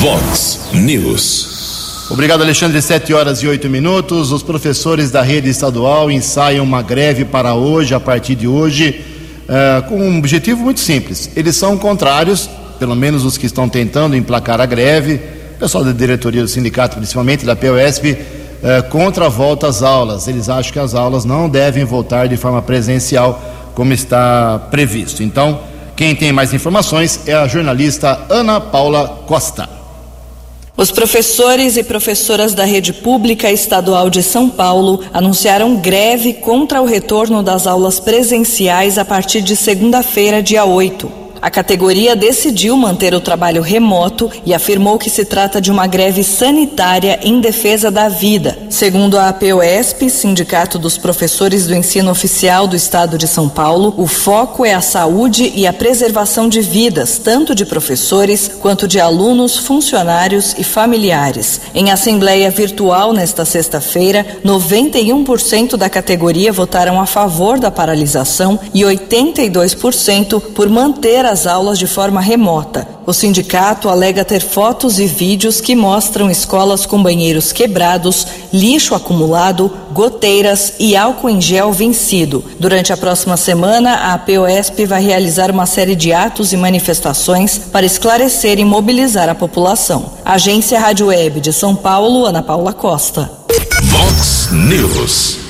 Vox 0.00 0.60
News. 0.74 2.06
Obrigado, 2.10 2.42
Alexandre. 2.42 2.82
Sete 2.82 3.14
horas 3.14 3.38
e 3.38 3.46
oito 3.46 3.70
minutos. 3.70 4.30
Os 4.30 4.42
professores 4.42 5.10
da 5.10 5.22
rede 5.22 5.48
estadual 5.48 6.10
ensaiam 6.10 6.64
uma 6.64 6.82
greve 6.82 7.24
para 7.24 7.54
hoje, 7.54 7.94
a 7.94 8.00
partir 8.00 8.34
de 8.34 8.46
hoje, 8.46 9.00
uh, 9.48 9.88
com 9.88 9.98
um 9.98 10.18
objetivo 10.18 10.62
muito 10.62 10.80
simples. 10.80 11.30
Eles 11.34 11.56
são 11.56 11.78
contrários, 11.78 12.48
pelo 12.78 12.94
menos 12.94 13.24
os 13.24 13.38
que 13.38 13.46
estão 13.46 13.70
tentando 13.70 14.14
emplacar 14.14 14.60
a 14.60 14.66
greve, 14.66 15.18
pessoal 15.58 15.84
da 15.84 15.92
diretoria 15.92 16.42
do 16.42 16.48
sindicato, 16.48 16.96
principalmente 16.96 17.44
da 17.44 17.54
POSP, 17.54 18.12
uh, 18.12 18.88
contra 18.90 19.26
a 19.26 19.28
volta 19.28 19.68
às 19.68 19.82
aulas. 19.82 20.28
Eles 20.28 20.48
acham 20.48 20.72
que 20.72 20.78
as 20.78 20.94
aulas 20.94 21.24
não 21.24 21.48
devem 21.48 21.84
voltar 21.84 22.28
de 22.28 22.36
forma 22.36 22.60
presencial, 22.62 23.40
como 23.74 23.92
está 23.92 24.58
previsto. 24.70 25.22
Então, 25.22 25.60
quem 25.96 26.14
tem 26.14 26.32
mais 26.32 26.52
informações 26.52 27.20
é 27.26 27.34
a 27.34 27.46
jornalista 27.46 28.20
Ana 28.28 28.60
Paula 28.60 29.22
Costa. 29.26 29.68
Os 30.76 30.90
professores 30.90 31.76
e 31.76 31.84
professoras 31.84 32.52
da 32.52 32.64
rede 32.64 32.92
pública 32.92 33.48
estadual 33.48 34.10
de 34.10 34.24
São 34.24 34.50
Paulo 34.50 35.04
anunciaram 35.12 35.76
greve 35.76 36.34
contra 36.34 36.82
o 36.82 36.84
retorno 36.84 37.44
das 37.44 37.64
aulas 37.64 38.00
presenciais 38.00 38.98
a 38.98 39.04
partir 39.04 39.40
de 39.40 39.54
segunda-feira, 39.54 40.42
dia 40.42 40.64
8. 40.64 41.23
A 41.44 41.50
categoria 41.50 42.16
decidiu 42.16 42.74
manter 42.74 43.12
o 43.12 43.20
trabalho 43.20 43.60
remoto 43.60 44.30
e 44.46 44.54
afirmou 44.54 44.98
que 44.98 45.10
se 45.10 45.26
trata 45.26 45.60
de 45.60 45.70
uma 45.70 45.86
greve 45.86 46.24
sanitária 46.24 47.20
em 47.22 47.38
defesa 47.38 47.90
da 47.90 48.08
vida. 48.08 48.56
Segundo 48.70 49.18
a 49.18 49.28
APOESP, 49.28 50.08
Sindicato 50.08 50.78
dos 50.78 50.96
Professores 50.96 51.66
do 51.66 51.74
Ensino 51.74 52.10
Oficial 52.10 52.66
do 52.66 52.74
Estado 52.74 53.18
de 53.18 53.28
São 53.28 53.46
Paulo, 53.46 53.92
o 53.98 54.06
foco 54.06 54.64
é 54.64 54.72
a 54.72 54.80
saúde 54.80 55.52
e 55.54 55.66
a 55.66 55.72
preservação 55.74 56.48
de 56.48 56.62
vidas, 56.62 57.18
tanto 57.18 57.54
de 57.54 57.66
professores 57.66 58.48
quanto 58.48 58.88
de 58.88 58.98
alunos, 58.98 59.58
funcionários 59.58 60.54
e 60.56 60.64
familiares. 60.64 61.60
Em 61.74 61.90
assembleia 61.90 62.50
virtual 62.50 63.12
nesta 63.12 63.44
sexta-feira, 63.44 64.24
91% 64.42 65.76
da 65.76 65.90
categoria 65.90 66.50
votaram 66.50 66.98
a 66.98 67.04
favor 67.04 67.58
da 67.58 67.70
paralisação 67.70 68.58
e 68.72 68.80
82% 68.80 70.40
por 70.54 70.70
manter 70.70 71.26
a 71.26 71.33
as 71.34 71.46
aulas 71.46 71.78
de 71.78 71.86
forma 71.86 72.20
remota. 72.20 72.86
O 73.04 73.12
sindicato 73.12 73.88
alega 73.88 74.24
ter 74.24 74.40
fotos 74.40 74.98
e 74.98 75.06
vídeos 75.06 75.60
que 75.60 75.74
mostram 75.74 76.30
escolas 76.30 76.86
com 76.86 77.02
banheiros 77.02 77.52
quebrados, 77.52 78.26
lixo 78.52 78.94
acumulado, 78.94 79.70
goteiras 79.92 80.74
e 80.78 80.96
álcool 80.96 81.28
em 81.28 81.40
gel 81.40 81.72
vencido. 81.72 82.42
Durante 82.58 82.92
a 82.92 82.96
próxima 82.96 83.36
semana, 83.36 84.14
a 84.14 84.18
POSP 84.18 84.86
vai 84.86 85.02
realizar 85.02 85.50
uma 85.50 85.66
série 85.66 85.96
de 85.96 86.12
atos 86.12 86.52
e 86.52 86.56
manifestações 86.56 87.58
para 87.58 87.84
esclarecer 87.84 88.58
e 88.58 88.64
mobilizar 88.64 89.28
a 89.28 89.34
população. 89.34 90.12
Agência 90.24 90.78
Rádio 90.80 91.08
Web 91.08 91.40
de 91.40 91.52
São 91.52 91.74
Paulo, 91.74 92.24
Ana 92.24 92.42
Paula 92.42 92.72
Costa. 92.72 93.30
Vox 93.82 94.48
News. 94.52 95.43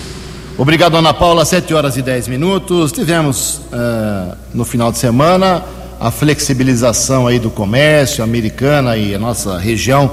Obrigado, 0.56 0.96
Ana 0.96 1.12
Paula. 1.12 1.44
7 1.44 1.74
horas 1.74 1.96
e 1.96 2.02
10 2.02 2.28
minutos. 2.28 2.92
Tivemos 2.92 3.60
uh, 3.72 4.36
no 4.54 4.64
final 4.64 4.92
de 4.92 4.98
semana 4.98 5.64
a 5.98 6.12
flexibilização 6.12 7.26
aí 7.26 7.40
do 7.40 7.50
comércio 7.50 8.22
americana 8.22 8.96
e 8.96 9.16
a 9.16 9.18
nossa 9.18 9.58
região 9.58 10.12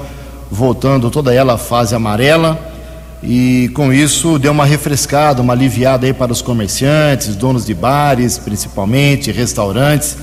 voltando 0.50 1.10
toda 1.10 1.32
ela 1.32 1.54
à 1.54 1.58
fase 1.58 1.94
amarela 1.94 2.58
e 3.22 3.70
com 3.72 3.92
isso 3.92 4.36
deu 4.36 4.50
uma 4.50 4.64
refrescada, 4.64 5.40
uma 5.40 5.52
aliviada 5.52 6.06
aí 6.06 6.12
para 6.12 6.32
os 6.32 6.42
comerciantes, 6.42 7.36
donos 7.36 7.64
de 7.64 7.72
bares, 7.72 8.36
principalmente 8.36 9.30
restaurantes, 9.30 10.16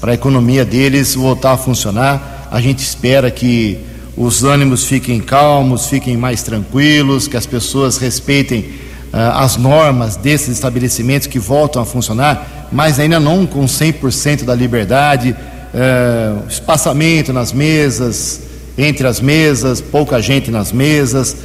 para 0.00 0.12
a 0.12 0.14
economia 0.14 0.64
deles 0.64 1.16
voltar 1.16 1.52
a 1.52 1.56
funcionar. 1.56 2.48
A 2.48 2.60
gente 2.60 2.78
espera 2.78 3.28
que 3.28 3.80
os 4.16 4.44
ânimos 4.44 4.84
fiquem 4.84 5.20
calmos, 5.20 5.86
fiquem 5.86 6.16
mais 6.16 6.44
tranquilos, 6.44 7.26
que 7.26 7.36
as 7.36 7.44
pessoas 7.44 7.98
respeitem 7.98 8.83
as 9.16 9.56
normas 9.56 10.16
desses 10.16 10.48
estabelecimentos 10.48 11.28
que 11.28 11.38
voltam 11.38 11.80
a 11.80 11.84
funcionar, 11.84 12.68
mas 12.72 12.98
ainda 12.98 13.20
não 13.20 13.46
com 13.46 13.64
100% 13.64 14.44
da 14.44 14.54
liberdade, 14.54 15.36
eh, 15.72 16.32
espaçamento 16.48 17.32
nas 17.32 17.52
mesas, 17.52 18.40
entre 18.76 19.06
as 19.06 19.20
mesas, 19.20 19.80
pouca 19.80 20.20
gente 20.20 20.50
nas 20.50 20.72
mesas, 20.72 21.36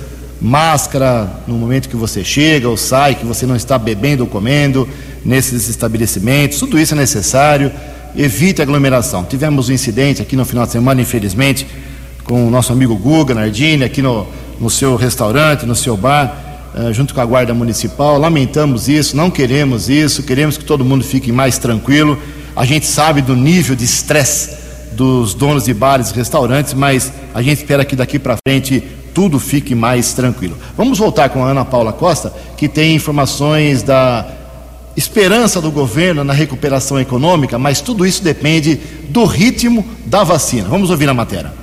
máscara 0.41 1.29
no 1.47 1.55
momento 1.55 1.89
que 1.89 1.95
você 1.95 2.23
chega 2.23 2.67
ou 2.67 2.75
sai, 2.75 3.15
que 3.15 3.25
você 3.25 3.45
não 3.45 3.55
está 3.55 3.77
bebendo 3.77 4.23
ou 4.23 4.29
comendo 4.29 4.87
nesses 5.23 5.69
estabelecimentos, 5.69 6.59
tudo 6.59 6.79
isso 6.79 6.93
é 6.93 6.97
necessário, 6.97 7.71
evite 8.15 8.61
aglomeração. 8.61 9.23
Tivemos 9.23 9.69
um 9.69 9.73
incidente 9.73 10.21
aqui 10.21 10.35
no 10.35 10.45
final 10.45 10.65
de 10.65 10.71
semana, 10.71 11.01
infelizmente, 11.01 11.67
com 12.23 12.47
o 12.47 12.49
nosso 12.49 12.71
amigo 12.71 12.95
Guga 12.95 13.35
Nardini, 13.35 13.83
aqui 13.83 14.01
no, 14.01 14.27
no 14.59 14.69
seu 14.69 14.95
restaurante, 14.95 15.65
no 15.65 15.75
seu 15.75 15.95
bar 15.95 16.35
eh, 16.47 16.48
junto 16.91 17.13
com 17.13 17.21
a 17.21 17.25
Guarda 17.25 17.53
Municipal. 17.53 18.17
Lamentamos 18.17 18.87
isso, 18.87 19.15
não 19.15 19.29
queremos 19.29 19.89
isso, 19.89 20.23
queremos 20.23 20.57
que 20.57 20.65
todo 20.65 20.85
mundo 20.85 21.03
fique 21.03 21.31
mais 21.31 21.57
tranquilo. 21.57 22.17
A 22.55 22.65
gente 22.65 22.85
sabe 22.85 23.21
do 23.21 23.35
nível 23.35 23.75
de 23.75 23.85
estresse 23.85 24.57
dos 24.91 25.33
donos 25.33 25.65
de 25.65 25.73
bares 25.73 26.09
e 26.09 26.13
restaurantes, 26.13 26.73
mas 26.73 27.11
a 27.33 27.41
gente 27.41 27.59
espera 27.59 27.85
que 27.85 27.95
daqui 27.95 28.19
para 28.19 28.37
frente 28.45 28.83
tudo 29.13 29.39
fique 29.39 29.73
mais 29.73 30.13
tranquilo. 30.13 30.57
Vamos 30.75 30.97
voltar 30.97 31.29
com 31.29 31.43
a 31.43 31.49
Ana 31.49 31.65
Paula 31.65 31.93
Costa, 31.93 32.33
que 32.57 32.67
tem 32.67 32.95
informações 32.95 33.83
da 33.83 34.27
esperança 34.95 35.61
do 35.61 35.71
governo 35.71 36.23
na 36.23 36.33
recuperação 36.33 36.99
econômica, 36.99 37.57
mas 37.57 37.79
tudo 37.79 38.05
isso 38.05 38.23
depende 38.23 38.79
do 39.09 39.23
ritmo 39.25 39.85
da 40.05 40.23
vacina. 40.23 40.67
Vamos 40.67 40.89
ouvir 40.89 41.07
a 41.07 41.13
matéria. 41.13 41.58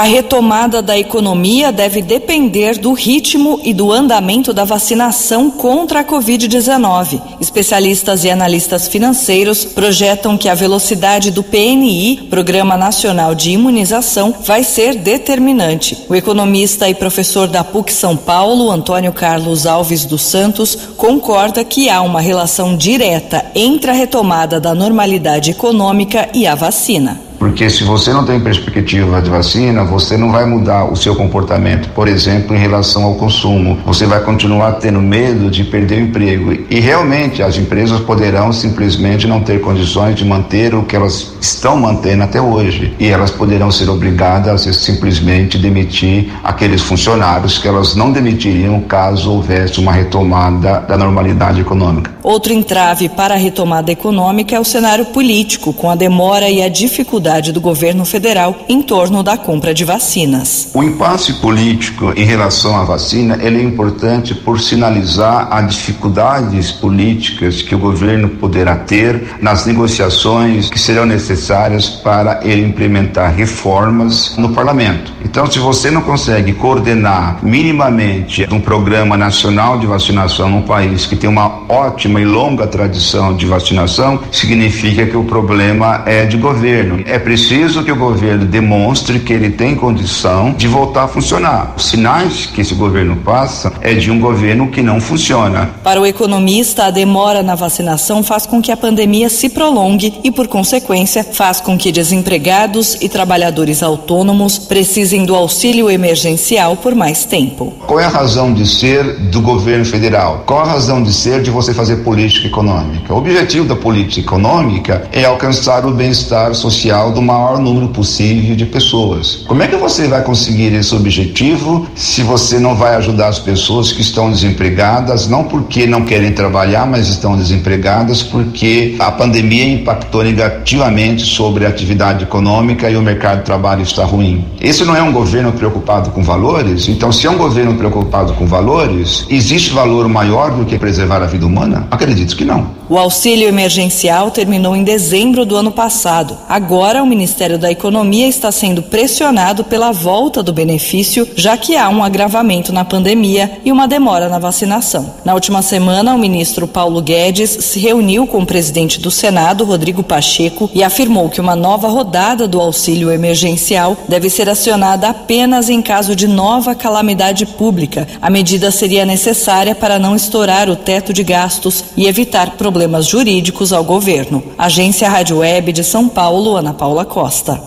A 0.00 0.04
retomada 0.04 0.80
da 0.80 0.98
economia 0.98 1.70
deve 1.70 2.00
depender 2.00 2.78
do 2.78 2.94
ritmo 2.94 3.60
e 3.62 3.74
do 3.74 3.92
andamento 3.92 4.50
da 4.50 4.64
vacinação 4.64 5.50
contra 5.50 6.00
a 6.00 6.04
Covid-19. 6.04 7.20
Especialistas 7.38 8.24
e 8.24 8.30
analistas 8.30 8.88
financeiros 8.88 9.62
projetam 9.62 10.38
que 10.38 10.48
a 10.48 10.54
velocidade 10.54 11.30
do 11.30 11.42
PNI, 11.42 12.28
Programa 12.30 12.78
Nacional 12.78 13.34
de 13.34 13.50
Imunização, 13.50 14.34
vai 14.42 14.64
ser 14.64 14.94
determinante. 14.94 16.06
O 16.08 16.14
economista 16.14 16.88
e 16.88 16.94
professor 16.94 17.46
da 17.46 17.62
PUC 17.62 17.92
São 17.92 18.16
Paulo, 18.16 18.70
Antônio 18.70 19.12
Carlos 19.12 19.66
Alves 19.66 20.06
dos 20.06 20.22
Santos, 20.22 20.78
concorda 20.96 21.62
que 21.62 21.90
há 21.90 22.00
uma 22.00 22.22
relação 22.22 22.74
direta 22.74 23.44
entre 23.54 23.90
a 23.90 23.94
retomada 23.94 24.58
da 24.58 24.74
normalidade 24.74 25.50
econômica 25.50 26.26
e 26.32 26.46
a 26.46 26.54
vacina. 26.54 27.28
Porque 27.40 27.70
se 27.70 27.84
você 27.84 28.12
não 28.12 28.22
tem 28.22 28.38
perspectiva 28.38 29.22
de 29.22 29.30
vacina, 29.30 29.82
você 29.82 30.14
não 30.14 30.30
vai 30.30 30.44
mudar 30.44 30.84
o 30.84 30.94
seu 30.94 31.16
comportamento, 31.16 31.88
por 31.88 32.06
exemplo, 32.06 32.54
em 32.54 32.58
relação 32.58 33.02
ao 33.02 33.14
consumo. 33.14 33.78
Você 33.86 34.04
vai 34.04 34.20
continuar 34.20 34.72
tendo 34.72 35.00
medo 35.00 35.50
de 35.50 35.64
perder 35.64 36.02
o 36.02 36.04
emprego. 36.04 36.52
E 36.68 36.78
realmente 36.80 37.42
as 37.42 37.56
empresas 37.56 37.98
poderão 38.00 38.52
simplesmente 38.52 39.26
não 39.26 39.40
ter 39.40 39.58
condições 39.62 40.16
de 40.16 40.24
manter 40.24 40.74
o 40.74 40.82
que 40.82 40.94
elas 40.94 41.34
estão 41.40 41.78
mantendo 41.78 42.24
até 42.24 42.42
hoje. 42.42 42.94
E 43.00 43.08
elas 43.08 43.30
poderão 43.30 43.70
ser 43.70 43.88
obrigadas 43.88 44.68
a 44.68 44.72
simplesmente 44.74 45.56
demitir 45.56 46.30
aqueles 46.44 46.82
funcionários 46.82 47.56
que 47.56 47.66
elas 47.66 47.94
não 47.94 48.12
demitiriam 48.12 48.82
caso 48.82 49.30
houvesse 49.30 49.80
uma 49.80 49.92
retomada 49.92 50.80
da 50.80 50.98
normalidade 50.98 51.62
econômica. 51.62 52.19
Outro 52.22 52.52
entrave 52.52 53.08
para 53.08 53.34
a 53.34 53.38
retomada 53.38 53.90
econômica 53.90 54.54
é 54.54 54.60
o 54.60 54.64
cenário 54.64 55.06
político, 55.06 55.72
com 55.72 55.90
a 55.90 55.94
demora 55.94 56.48
e 56.48 56.62
a 56.62 56.68
dificuldade 56.68 57.52
do 57.52 57.60
governo 57.60 58.04
federal 58.04 58.64
em 58.68 58.82
torno 58.82 59.22
da 59.22 59.36
compra 59.36 59.72
de 59.72 59.84
vacinas. 59.84 60.70
O 60.74 60.82
impasse 60.82 61.34
político 61.34 62.12
em 62.16 62.24
relação 62.24 62.76
à 62.76 62.84
vacina 62.84 63.38
é 63.40 63.48
importante 63.62 64.34
por 64.34 64.60
sinalizar 64.60 65.48
as 65.50 65.74
dificuldades 65.74 66.72
políticas 66.72 67.62
que 67.62 67.74
o 67.74 67.78
governo 67.78 68.28
poderá 68.28 68.76
ter 68.76 69.36
nas 69.40 69.66
negociações 69.66 70.68
que 70.68 70.78
serão 70.78 71.06
necessárias 71.06 71.88
para 71.88 72.40
ele 72.42 72.66
implementar 72.66 73.34
reformas 73.34 74.36
no 74.36 74.50
parlamento. 74.50 75.12
Então, 75.24 75.50
se 75.50 75.58
você 75.58 75.90
não 75.90 76.02
consegue 76.02 76.52
coordenar 76.52 77.38
minimamente 77.42 78.46
um 78.50 78.60
programa 78.60 79.16
nacional 79.16 79.78
de 79.78 79.86
vacinação 79.86 80.48
num 80.48 80.62
país 80.62 81.06
que 81.06 81.16
tem 81.16 81.28
uma 81.28 81.62
ótima 81.68 82.09
e 82.18 82.24
longa 82.24 82.66
tradição 82.66 83.34
de 83.34 83.46
vacinação, 83.46 84.20
significa 84.32 85.06
que 85.06 85.16
o 85.16 85.24
problema 85.24 86.02
é 86.06 86.24
de 86.24 86.36
governo. 86.36 87.02
É 87.06 87.18
preciso 87.18 87.84
que 87.84 87.92
o 87.92 87.96
governo 87.96 88.44
demonstre 88.44 89.20
que 89.20 89.32
ele 89.32 89.50
tem 89.50 89.74
condição 89.74 90.52
de 90.56 90.66
voltar 90.66 91.04
a 91.04 91.08
funcionar. 91.08 91.74
Os 91.76 91.86
sinais 91.86 92.46
que 92.46 92.60
esse 92.60 92.74
governo 92.74 93.16
passa 93.16 93.72
é 93.80 93.94
de 93.94 94.10
um 94.10 94.18
governo 94.18 94.68
que 94.68 94.82
não 94.82 95.00
funciona. 95.00 95.70
Para 95.82 96.00
o 96.00 96.06
economista, 96.06 96.86
a 96.86 96.90
demora 96.90 97.42
na 97.42 97.54
vacinação 97.54 98.22
faz 98.22 98.46
com 98.46 98.62
que 98.62 98.72
a 98.72 98.76
pandemia 98.76 99.28
se 99.28 99.48
prolongue 99.48 100.18
e, 100.24 100.30
por 100.30 100.48
consequência, 100.48 101.24
faz 101.24 101.60
com 101.60 101.76
que 101.76 101.92
desempregados 101.92 102.96
e 103.00 103.08
trabalhadores 103.08 103.82
autônomos 103.82 104.58
precisem 104.58 105.24
do 105.24 105.34
auxílio 105.34 105.90
emergencial 105.90 106.76
por 106.76 106.94
mais 106.94 107.24
tempo. 107.24 107.72
Qual 107.86 108.00
é 108.00 108.04
a 108.04 108.08
razão 108.08 108.52
de 108.52 108.66
ser 108.66 109.16
do 109.30 109.40
governo 109.40 109.84
federal? 109.84 110.44
Qual 110.46 110.60
a 110.60 110.64
razão 110.64 111.02
de 111.02 111.12
ser 111.12 111.42
de 111.42 111.50
você 111.50 111.74
fazer 111.74 111.99
política 112.00 112.48
econômica? 112.48 113.14
O 113.14 113.18
objetivo 113.18 113.66
da 113.66 113.76
política 113.76 114.20
econômica 114.20 115.08
é 115.12 115.24
alcançar 115.24 115.86
o 115.86 115.92
bem-estar 115.92 116.54
social 116.54 117.12
do 117.12 117.22
maior 117.22 117.58
número 117.58 117.88
possível 117.88 118.56
de 118.56 118.66
pessoas. 118.66 119.44
Como 119.46 119.62
é 119.62 119.66
que 119.66 119.76
você 119.76 120.08
vai 120.08 120.22
conseguir 120.22 120.74
esse 120.74 120.94
objetivo 120.94 121.86
se 121.94 122.22
você 122.22 122.58
não 122.58 122.74
vai 122.74 122.96
ajudar 122.96 123.28
as 123.28 123.38
pessoas 123.38 123.92
que 123.92 124.00
estão 124.00 124.30
desempregadas, 124.30 125.28
não 125.28 125.44
porque 125.44 125.86
não 125.86 126.02
querem 126.04 126.32
trabalhar, 126.32 126.86
mas 126.86 127.08
estão 127.08 127.36
desempregadas 127.36 128.22
porque 128.22 128.96
a 128.98 129.10
pandemia 129.10 129.64
impactou 129.64 130.24
negativamente 130.24 131.22
sobre 131.22 131.66
a 131.66 131.68
atividade 131.68 132.24
econômica 132.24 132.90
e 132.90 132.96
o 132.96 133.02
mercado 133.02 133.38
de 133.38 133.44
trabalho 133.44 133.82
está 133.82 134.04
ruim? 134.04 134.44
Esse 134.60 134.84
não 134.84 134.96
é 134.96 135.02
um 135.02 135.12
governo 135.12 135.52
preocupado 135.52 136.10
com 136.10 136.22
valores? 136.22 136.88
Então, 136.88 137.12
se 137.12 137.26
é 137.26 137.30
um 137.30 137.36
governo 137.36 137.74
preocupado 137.74 138.32
com 138.34 138.46
valores, 138.46 139.26
existe 139.28 139.70
valor 139.70 140.08
maior 140.08 140.50
do 140.50 140.64
que 140.64 140.78
preservar 140.78 141.22
a 141.22 141.26
vida 141.26 141.46
humana? 141.46 141.86
Acredito 141.90 142.36
que 142.36 142.44
não. 142.44 142.79
O 142.90 142.98
auxílio 142.98 143.46
emergencial 143.46 144.32
terminou 144.32 144.74
em 144.74 144.82
dezembro 144.82 145.46
do 145.46 145.54
ano 145.54 145.70
passado. 145.70 146.36
Agora, 146.48 147.00
o 147.04 147.06
Ministério 147.06 147.56
da 147.56 147.70
Economia 147.70 148.26
está 148.26 148.50
sendo 148.50 148.82
pressionado 148.82 149.62
pela 149.62 149.92
volta 149.92 150.42
do 150.42 150.52
benefício, 150.52 151.24
já 151.36 151.56
que 151.56 151.76
há 151.76 151.88
um 151.88 152.02
agravamento 152.02 152.72
na 152.72 152.84
pandemia 152.84 153.60
e 153.64 153.70
uma 153.70 153.86
demora 153.86 154.28
na 154.28 154.40
vacinação. 154.40 155.14
Na 155.24 155.34
última 155.34 155.62
semana, 155.62 156.12
o 156.16 156.18
ministro 156.18 156.66
Paulo 156.66 157.00
Guedes 157.00 157.50
se 157.60 157.78
reuniu 157.78 158.26
com 158.26 158.38
o 158.38 158.46
presidente 158.46 158.98
do 158.98 159.08
Senado, 159.08 159.64
Rodrigo 159.64 160.02
Pacheco, 160.02 160.68
e 160.74 160.82
afirmou 160.82 161.28
que 161.28 161.40
uma 161.40 161.54
nova 161.54 161.86
rodada 161.86 162.48
do 162.48 162.60
auxílio 162.60 163.12
emergencial 163.12 163.96
deve 164.08 164.28
ser 164.28 164.48
acionada 164.48 165.10
apenas 165.10 165.70
em 165.70 165.80
caso 165.80 166.16
de 166.16 166.26
nova 166.26 166.74
calamidade 166.74 167.46
pública. 167.46 168.08
A 168.20 168.28
medida 168.28 168.68
seria 168.72 169.06
necessária 169.06 169.76
para 169.76 169.96
não 169.96 170.16
estourar 170.16 170.68
o 170.68 170.74
teto 170.74 171.12
de 171.12 171.22
gastos 171.22 171.84
e 171.96 172.08
evitar 172.08 172.56
problemas 172.80 173.06
jurídicos 173.08 173.74
ao 173.74 173.84
governo. 173.84 174.42
Agência 174.56 175.06
Rádio 175.06 175.40
Web 175.40 175.70
de 175.70 175.84
São 175.84 176.08
Paulo, 176.08 176.56
Ana 176.56 176.72
Paula 176.72 177.04
Costa. 177.04 177.60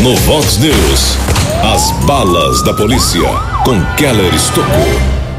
No 0.00 0.14
Vox 0.14 0.58
News, 0.58 1.18
as 1.74 1.90
balas 2.06 2.62
da 2.62 2.72
polícia 2.72 3.28
com 3.64 3.84
Keller 3.96 4.32
Estocou. 4.32 4.70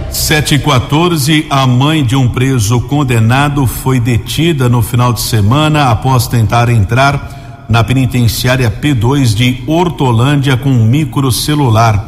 7 0.10 0.56
e 0.56 0.60
14, 0.60 1.48
a 1.50 1.66
mãe 1.66 2.04
de 2.04 2.18
um 2.18 2.28
preso 2.28 2.82
condenado 2.82 3.66
foi 3.66 4.02
detida 4.02 4.68
no 4.68 4.82
final 4.82 5.14
de 5.14 5.22
semana 5.22 5.90
após 5.90 6.28
tentar 6.28 6.68
entrar 6.68 7.66
na 7.70 7.86
penitenciária 7.86 8.70
P2 8.70 9.34
de 9.34 9.64
Hortolândia 9.66 10.58
com 10.58 10.72
um 10.72 10.84
microcelular. 10.84 12.06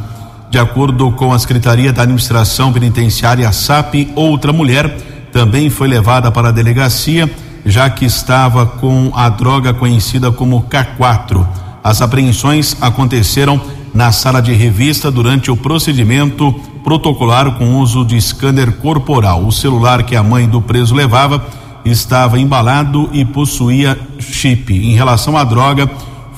De 0.52 0.60
acordo 0.60 1.10
com 1.14 1.32
a 1.32 1.40
Secretaria 1.40 1.94
da 1.94 2.02
Administração 2.02 2.74
Penitenciária 2.74 3.50
SAP, 3.54 4.10
outra 4.14 4.52
mulher 4.52 5.13
também 5.34 5.70
foi 5.70 5.88
levada 5.88 6.32
para 6.32 6.50
a 6.50 6.52
delegacia, 6.52 7.30
já 7.66 7.90
que 7.90 8.06
estava 8.06 8.68
com 8.68 9.12
a 9.16 9.28
droga 9.28 9.74
conhecida 9.74 10.32
como 10.32 10.64
K4. 10.64 11.46
As 11.84 12.02
apreensões 12.02 12.78
aconteceram 12.80 13.60
na 13.94 14.12
sala 14.12 14.42
de 14.42 14.54
revista 14.54 15.12
durante 15.12 15.50
o 15.50 15.58
procedimento 15.58 16.54
protocolar 16.84 17.52
com 17.54 17.80
uso 17.80 18.06
de 18.06 18.22
scanner 18.22 18.74
corporal. 18.74 19.46
O 19.46 19.52
celular 19.52 20.04
que 20.04 20.16
a 20.16 20.24
mãe 20.24 20.48
do 20.48 20.62
preso 20.62 20.94
levava 20.94 21.44
estava 21.84 22.40
embalado 22.40 23.10
e 23.12 23.26
possuía 23.26 23.98
chip. 24.20 24.72
Em 24.72 24.94
relação 24.94 25.36
à 25.36 25.44
droga, 25.44 25.90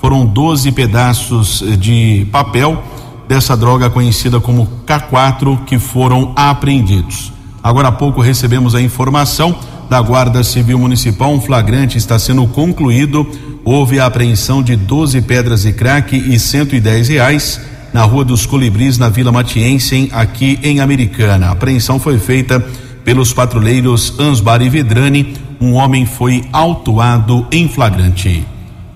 foram 0.01 0.25
12 0.25 0.71
pedaços 0.71 1.63
de 1.79 2.27
papel 2.31 2.81
dessa 3.27 3.57
droga 3.57 3.89
conhecida 3.89 4.39
como 4.39 4.67
K4 4.85 5.65
que 5.65 5.77
foram 5.79 6.31
apreendidos. 6.35 7.34
Agora 7.65 7.87
há 7.87 7.91
pouco 7.91 8.21
recebemos 8.21 8.75
a 8.75 8.81
informação 8.81 9.57
da 9.89 9.99
Guarda 9.99 10.43
Civil 10.43 10.77
Municipal, 10.77 11.33
um 11.33 11.41
flagrante 11.41 11.97
está 11.97 12.19
sendo 12.19 12.45
concluído. 12.45 13.27
Houve 13.63 13.99
a 13.99 14.05
apreensão 14.05 14.61
de 14.61 14.75
12 14.75 15.19
pedras 15.23 15.63
de 15.63 15.73
crack 15.73 16.15
e 16.15 16.37
110 16.37 17.07
reais 17.07 17.59
na 17.91 18.03
Rua 18.03 18.23
dos 18.23 18.45
Colibris, 18.45 18.99
na 18.99 19.09
Vila 19.09 19.31
Matiense, 19.31 20.11
aqui 20.13 20.59
em 20.61 20.79
Americana. 20.79 21.47
A 21.47 21.51
apreensão 21.53 21.99
foi 21.99 22.19
feita 22.19 22.63
pelos 23.03 23.33
patrulheiros 23.33 24.13
Ansbar 24.19 24.61
e 24.61 24.69
Vedrani. 24.69 25.33
Um 25.59 25.73
homem 25.73 26.05
foi 26.05 26.43
autuado 26.53 27.47
em 27.51 27.67
flagrante. 27.67 28.45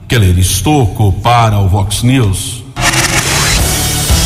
Keller 0.08 0.38
Estocco 0.38 1.12
para 1.24 1.58
o 1.58 1.68
Vox 1.68 2.04
News. 2.04 2.64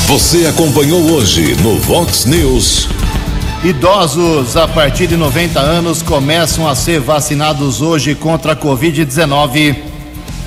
Você 0.07 0.47
acompanhou 0.47 1.01
hoje 1.11 1.55
no 1.61 1.79
Vox 1.79 2.25
News. 2.25 2.89
Idosos 3.63 4.57
a 4.57 4.67
partir 4.67 5.07
de 5.07 5.15
90 5.15 5.57
anos 5.57 6.01
começam 6.01 6.67
a 6.67 6.75
ser 6.75 6.99
vacinados 6.99 7.81
hoje 7.81 8.13
contra 8.13 8.51
a 8.51 8.55
Covid-19. 8.57 9.77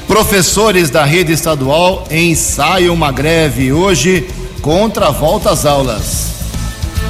Professores 0.06 0.90
da 0.90 1.02
rede 1.02 1.32
estadual 1.32 2.06
ensaiam 2.10 2.92
uma 2.92 3.10
greve 3.10 3.72
hoje 3.72 4.28
contra 4.60 5.06
a 5.06 5.10
volta 5.10 5.50
às 5.50 5.64
aulas. 5.64 6.30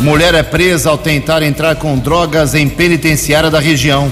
Mulher 0.00 0.32
é 0.34 0.44
presa 0.44 0.90
ao 0.90 0.96
tentar 0.96 1.42
entrar 1.42 1.74
com 1.74 1.98
drogas 1.98 2.54
em 2.54 2.68
penitenciária 2.68 3.50
da 3.50 3.58
região. 3.58 4.08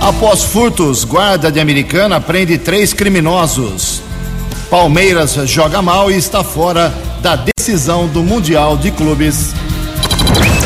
Após 0.00 0.42
furtos, 0.42 1.04
guarda 1.04 1.52
de 1.52 1.60
Americana 1.60 2.18
prende 2.18 2.56
três 2.56 2.94
criminosos. 2.94 4.00
Palmeiras 4.70 5.34
joga 5.44 5.82
mal 5.82 6.10
e 6.10 6.16
está 6.16 6.42
fora 6.42 6.90
da 7.20 7.36
decisão 7.36 8.08
do 8.08 8.22
Mundial 8.22 8.78
de 8.78 8.90
Clubes. 8.90 9.52